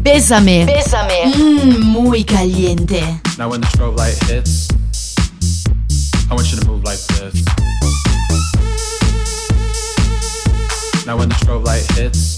Bésame. 0.00 0.64
Bésame. 0.64 1.26
Mm, 1.34 1.80
muy 1.82 2.24
caliente. 2.24 3.02
Now, 3.36 3.50
when 3.50 3.60
the 3.60 3.66
strobe 3.66 3.98
light 3.98 4.16
hits, 4.24 4.68
I 6.30 6.34
want 6.34 6.50
you 6.50 6.58
to 6.58 6.66
move 6.66 6.82
like 6.84 6.98
this. 6.98 7.44
Now, 11.04 11.18
when 11.18 11.28
the 11.28 11.34
strobe 11.34 11.66
light 11.66 11.84
hits, 11.92 12.37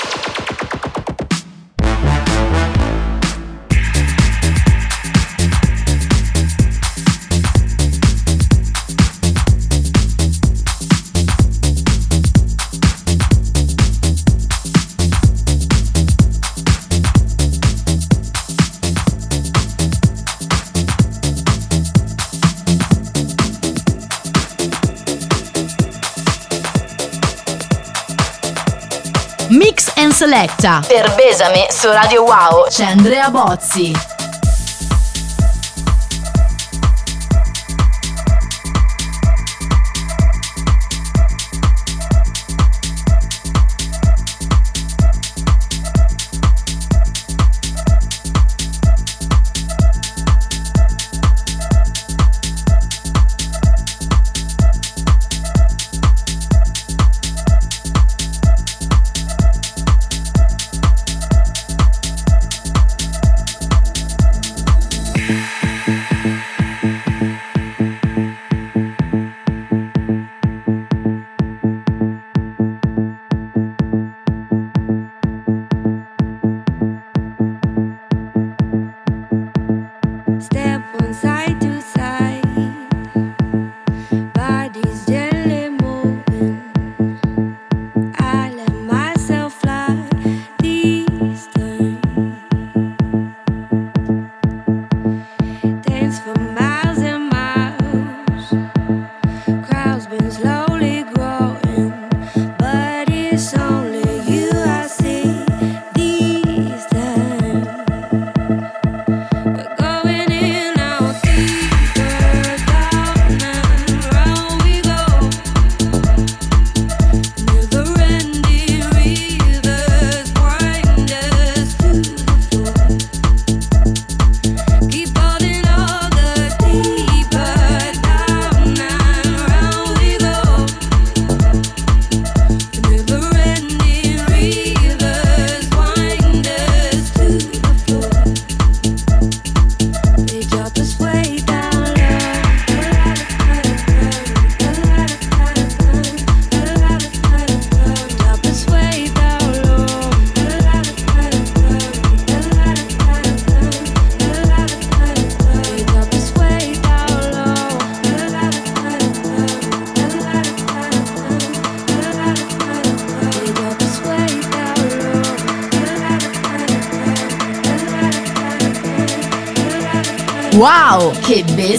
Selecta. 30.31 30.79
Per 30.87 31.13
Besame 31.15 31.67
su 31.69 31.91
Radio 31.91 32.23
Wow. 32.23 32.67
C'è 32.69 32.85
Andrea 32.85 33.29
Bozzi. 33.29 34.20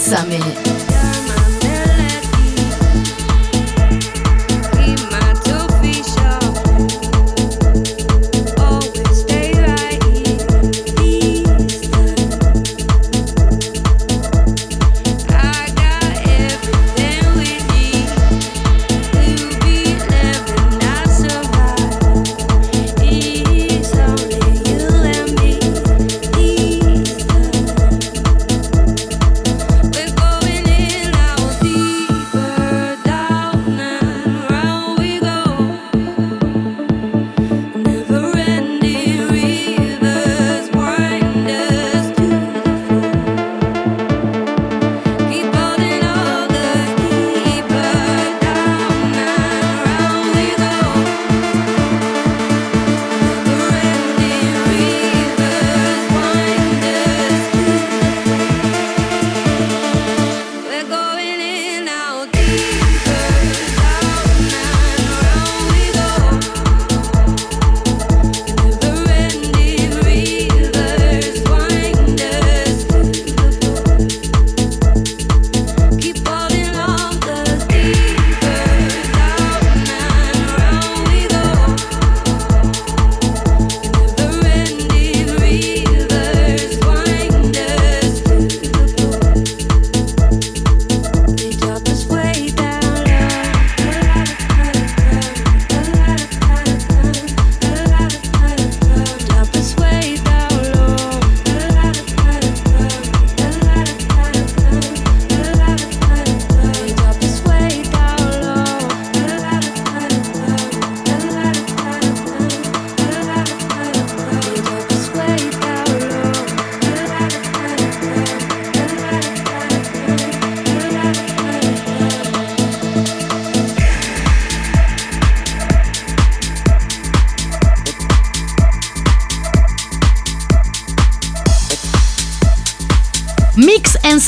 Bésame. 0.02 0.61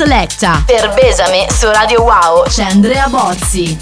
Selecta. 0.04 0.62
Per 0.66 0.92
Besame 0.92 1.46
su 1.50 1.66
Radio 1.70 2.02
Wow 2.02 2.44
c'è 2.46 2.64
Andrea 2.64 3.08
Bozzi. 3.08 3.78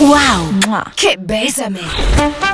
Wow! 0.00 0.82
Che 0.94 1.16
besame! 1.16 2.51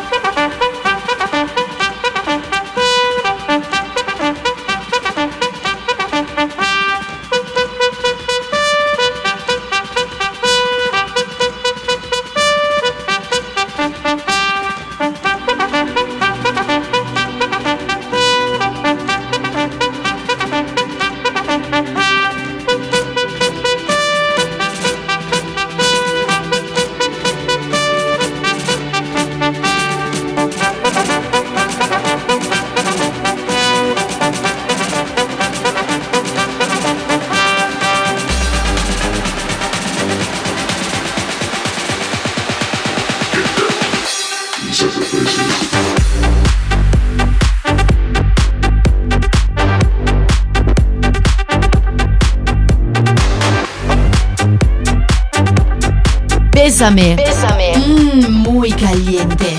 Bésame. 56.78 57.16
Bésame. 57.16 57.72
Mm, 57.76 58.42
muy 58.44 58.70
caliente. 58.70 59.57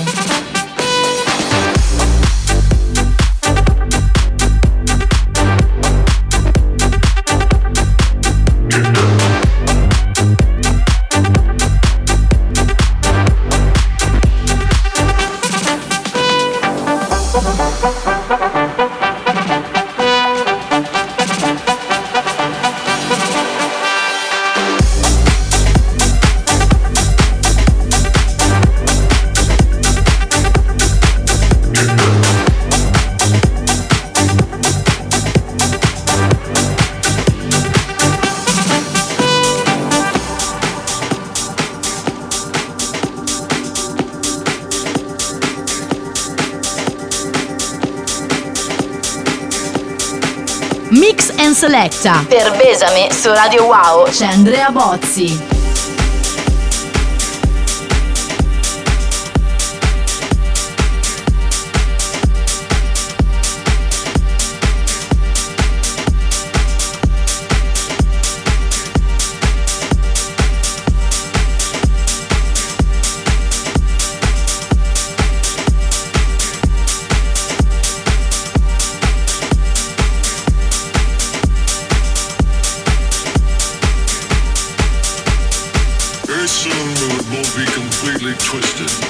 Persa. 52.00 52.24
Per 52.26 52.56
Besame 52.56 53.12
su 53.12 53.30
Radio 53.30 53.64
Wow 53.64 54.04
c'è 54.08 54.24
Andrea 54.24 54.70
Bozzi. 54.70 55.59
twisted. 88.50 89.09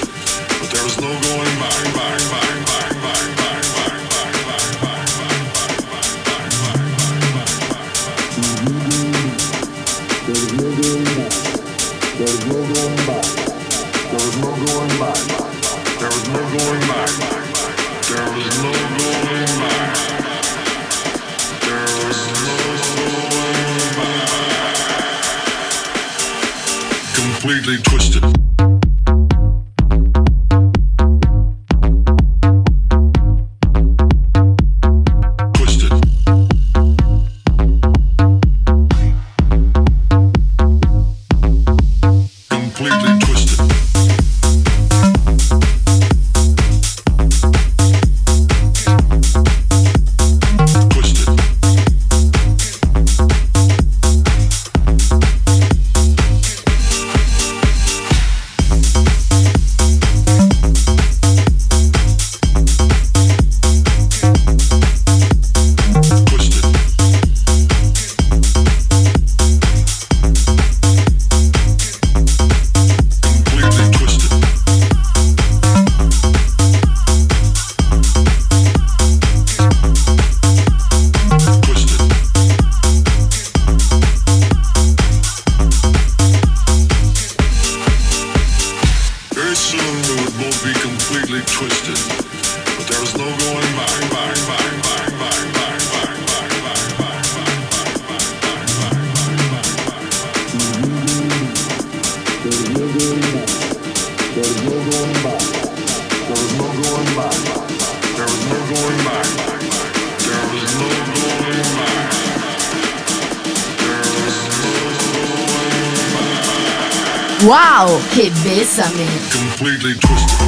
Hit 118.09 118.33
bésame. 118.43 119.07
Completely 119.31 119.93
twisted. 119.99 120.40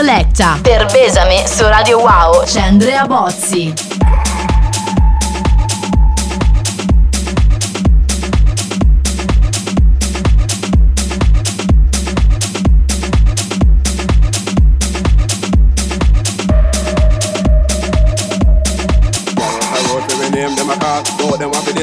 Selecta. 0.00 0.58
Per 0.62 0.86
Besame 0.86 1.46
su 1.46 1.62
Radio 1.64 1.98
Wow. 1.98 2.44
C'è 2.44 2.62
Andrea 2.62 3.04
Bozzi. 3.04 3.89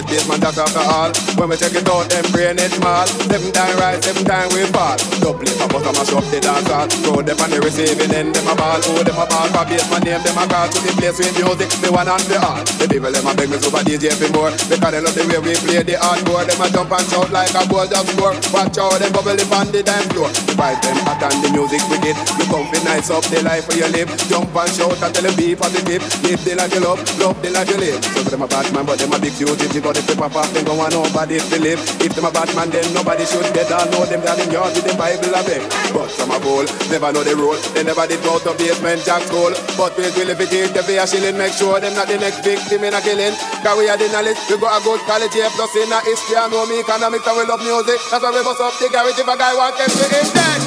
This 0.08 0.24
basement 0.24 0.42
that's 0.42 0.58
after 0.58 0.84
all. 0.84 1.12
When 1.36 1.50
we 1.50 1.56
check 1.58 1.76
it 1.76 1.88
out, 1.88 2.08
them 2.10 2.26
brain 2.32 2.58
it 2.58 2.72
small. 2.72 3.06
Seven 3.08 3.52
time 3.52 3.76
rise, 3.78 4.04
seven 4.04 4.24
time 4.24 4.50
we 4.56 4.64
fall. 4.72 4.96
Double 5.20 5.44
it, 5.44 5.60
I 5.60 5.68
bust 5.68 5.88
a 5.88 5.92
mash 5.92 6.14
up 6.16 6.26
the 6.32 6.40
dance 6.40 6.68
hall. 6.72 6.88
Throw 7.04 7.22
them 7.22 7.38
on 7.44 7.50
the 7.52 7.60
receiving 7.60 8.12
end, 8.16 8.36
them 8.36 8.48
a 8.48 8.56
ball. 8.56 8.80
Oh, 8.88 9.04
them 9.04 9.20
a 9.20 9.26
ball 9.28 9.48
for 9.52 9.66
basement 9.68 10.04
name, 10.08 10.24
them 10.24 10.40
a 10.40 10.44
call. 10.48 10.68
To 10.68 10.80
the 10.80 10.92
place 10.96 11.20
with 11.20 11.36
music, 11.36 11.70
the 11.84 11.90
one 11.92 12.08
and 12.08 12.24
the 12.32 12.38
all. 12.40 12.64
The 12.80 12.86
people 12.88 13.12
them 13.12 13.28
a 13.28 13.32
beg 13.36 13.52
me 13.52 13.58
super 13.60 13.84
DJ 13.84 14.16
for 14.16 14.30
more. 14.32 14.52
Because 14.72 14.92
they 14.96 15.02
love 15.04 15.16
the 15.16 15.24
way 15.28 15.40
we 15.44 15.54
play 15.60 15.84
the 15.84 15.96
hardcore. 16.00 16.48
Them 16.48 16.64
a 16.64 16.68
jump 16.72 16.92
and 16.96 17.08
shout 17.12 17.30
like 17.36 17.52
a 17.52 17.62
goal 17.68 17.88
just 17.88 18.08
score. 18.16 18.36
Watch 18.56 18.80
out, 18.80 18.98
them 19.00 19.12
bubble 19.12 19.36
up 19.36 19.54
on 19.54 19.68
the 19.76 19.82
dance 19.84 20.08
floor. 20.16 20.32
The 20.48 20.54
vibe 20.56 20.80
them 20.82 20.98
hot 21.04 21.22
and 21.28 21.40
the 21.44 21.50
music 21.52 21.84
wicked. 21.92 22.16
You 22.40 22.46
come 22.48 22.68
fi 22.72 22.80
nice 22.88 23.12
up 23.12 23.26
the 23.28 23.44
life 23.44 23.68
where 23.68 23.84
you 23.84 23.90
live. 23.92 24.10
Jump 24.32 24.56
and 24.56 24.72
shout 24.72 24.98
and 25.04 25.12
tell 25.12 25.26
them 25.26 25.36
be 25.36 25.54
positive. 25.54 26.02
Live 26.24 26.42
the 26.48 26.54
life 26.56 26.74
you 26.74 26.82
love, 26.82 27.02
love 27.20 27.38
the 27.44 27.50
life 27.52 27.70
you 27.70 27.78
live. 27.78 28.00
So 28.16 28.24
them 28.32 28.44
a 28.44 28.48
bad 28.48 28.72
man, 28.74 28.86
but 28.86 29.00
them 29.00 29.12
a 29.14 29.20
big 29.20 29.34
fugitive. 29.36 29.84
But 29.84 29.97
if 29.98 30.06
they 30.06 30.16
pop 30.16 30.36
off, 30.38 30.54
them 30.54 30.64
go 30.64 30.78
nobody 30.78 31.42
to 31.42 31.58
live. 31.58 31.82
If 31.98 32.14
them 32.14 32.30
a 32.30 32.32
bad 32.32 32.54
man, 32.54 32.70
then 32.70 32.86
nobody 32.94 33.26
should 33.26 33.50
dead. 33.52 33.72
I 33.74 33.90
know 33.90 34.06
them 34.06 34.22
that 34.22 34.38
in 34.38 34.54
yard 34.54 34.78
with 34.78 34.86
them 34.86 34.98
Bible 34.98 35.34
a 35.34 35.42
beg. 35.42 35.66
But 35.90 36.14
some 36.14 36.30
a 36.30 36.38
bowl, 36.38 36.66
never 36.94 37.10
know 37.10 37.26
the 37.26 37.34
rule. 37.34 37.58
They 37.74 37.82
never 37.82 38.06
did 38.06 38.22
go 38.22 38.38
to 38.38 38.54
basement 38.54 39.02
jack 39.02 39.26
school. 39.26 39.52
But 39.74 39.98
we 39.98 40.06
will 40.14 40.30
if 40.30 40.40
it 40.40 40.54
is 40.54 40.70
the 40.72 40.86
fear 40.86 41.06
shilling, 41.10 41.38
make 41.38 41.54
sure 41.58 41.82
them 41.82 41.98
not 41.98 42.06
the 42.08 42.22
next 42.22 42.46
victim 42.46 42.86
in 42.86 42.94
a 42.94 43.02
killing. 43.02 43.34
Cause 43.66 43.78
we 43.78 43.90
are 43.90 43.98
the 43.98 44.08
knowledge, 44.14 44.38
we 44.46 44.62
got 44.62 44.78
a 44.78 44.80
good 44.86 45.02
college 45.10 45.34
here, 45.34 45.50
plus 45.58 45.74
in 45.74 45.90
a 45.90 46.00
history, 46.06 46.38
I 46.38 46.46
know 46.48 46.66
me 46.70 46.80
economics 46.80 47.26
and 47.26 47.38
we 47.38 47.44
love 47.50 47.64
music. 47.66 48.00
That's 48.14 48.22
why 48.22 48.32
we 48.32 48.46
bust 48.46 48.62
up 48.62 48.78
the 48.78 48.88
garage 48.94 49.18
if 49.18 49.28
a 49.28 49.36
guy 49.36 49.54
want 49.58 49.74
them 49.82 49.90
to 49.90 50.06
him 50.14 50.28
dead. 50.36 50.67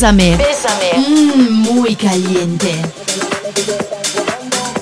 Bésame. 0.00 0.32
Bésame. 0.34 0.96
Mmm, 0.96 1.60
muy 1.60 1.94
caliente. 1.94 2.72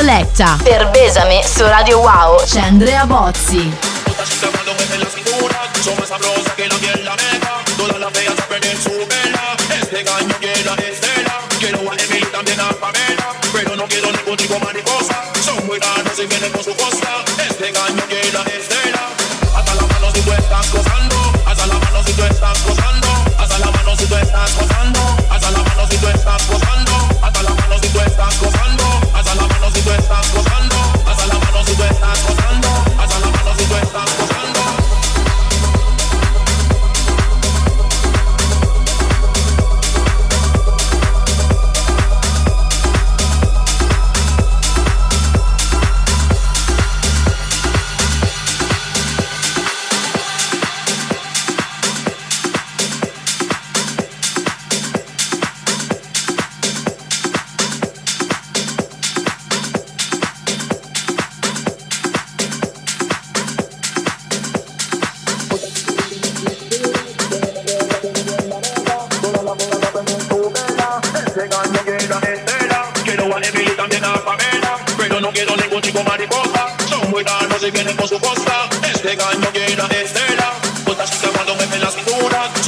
Selecta. 0.00 0.56
Per 0.62 0.88
Besame 0.88 1.42
su 1.46 1.62
Radio 1.62 1.98
Wow. 1.98 2.42
C'è 2.46 2.60
Andrea 2.60 3.04
Bozzi. 3.04 3.70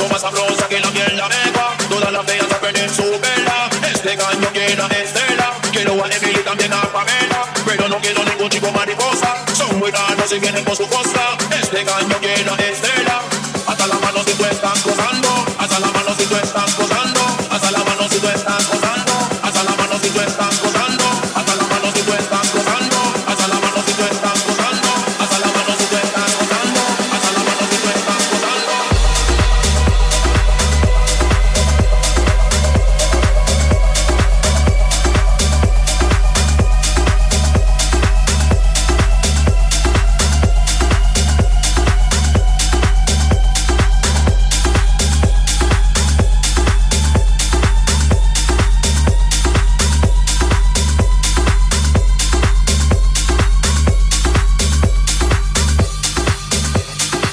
mucho 0.02 0.12
más 0.12 0.22
sabrosa 0.22 0.68
que 0.68 0.80
la 0.80 0.90
miel 0.90 1.16
de 1.16 1.22
abeja. 1.22 1.76
Todas 1.88 2.12
las 2.12 2.24
feas 2.26 2.50
a 2.50 2.60
perder 2.60 2.90
su 2.90 3.02
vela. 3.02 3.68
Este 3.92 4.16
caño 4.16 4.50
llena 4.52 4.88
de 4.88 5.02
estela. 5.02 5.52
Quiero 5.72 6.04
a 6.04 6.08
Emily 6.08 6.42
también 6.42 6.72
a 6.72 6.82
Pamela. 6.82 7.46
Pero 7.64 7.88
no 7.88 7.98
quiero 7.98 8.24
ningún 8.24 8.48
chico 8.48 8.70
mariposa. 8.72 9.44
Son 9.54 9.78
muy 9.78 9.90
raros 9.90 10.32
y 10.32 10.38
vienen 10.38 10.64
con 10.64 10.76
su 10.76 10.86
costa. 10.88 11.36
Este 11.60 11.84
caño 11.84 12.16
llena 12.20 12.56
de 12.56 12.70
estela. 12.70 13.41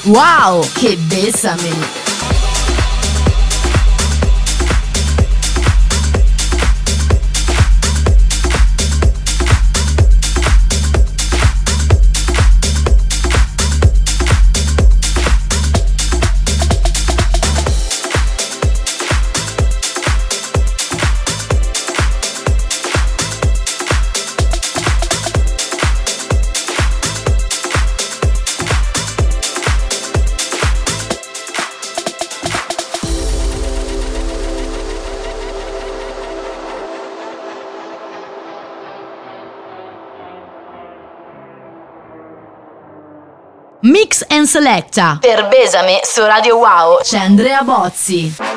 Wow, 0.10 0.64
che 0.74 0.98
besame! 0.98 1.99
Selecta. 44.50 45.20
Per 45.22 45.48
Besame 45.48 46.00
su 46.04 46.26
Radio 46.26 46.58
Wow 46.58 47.02
c'è 47.04 47.20
Andrea 47.20 47.62
Bozzi. 47.62 48.49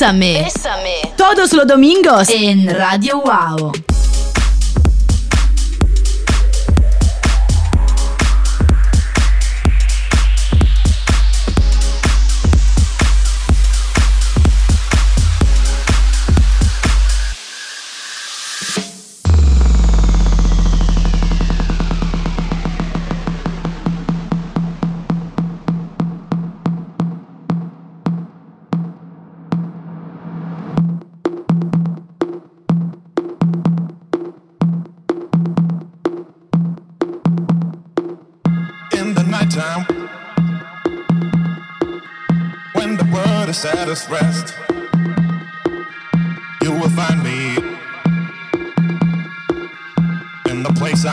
Bésame. 0.00 0.44
Bésame. 0.44 1.12
Todos 1.14 1.52
los 1.52 1.66
domingos 1.66 2.30
en 2.30 2.70
Radio 2.70 3.20
Wow. 3.20 3.89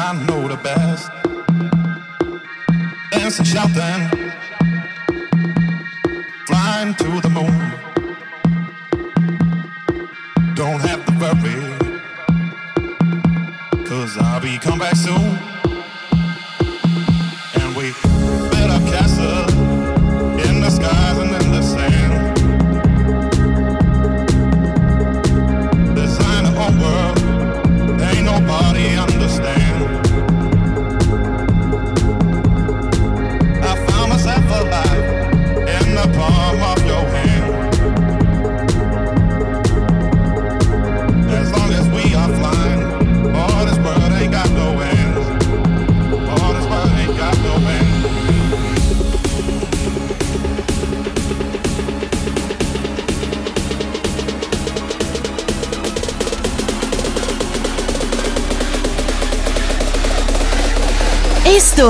I 0.07 0.13
know 0.25 0.47
the 0.47 0.55
best. 0.55 1.11
Dance 3.11 3.39
and 3.39 3.45
shout 3.45 3.75
and 3.75 4.16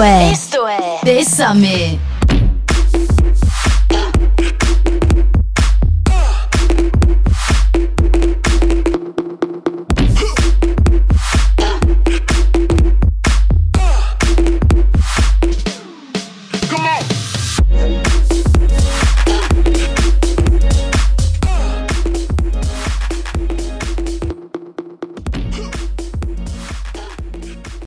è. 0.07 0.29
Esto 0.31 0.65
è. 0.65 0.99
Bésame. 1.03 2.06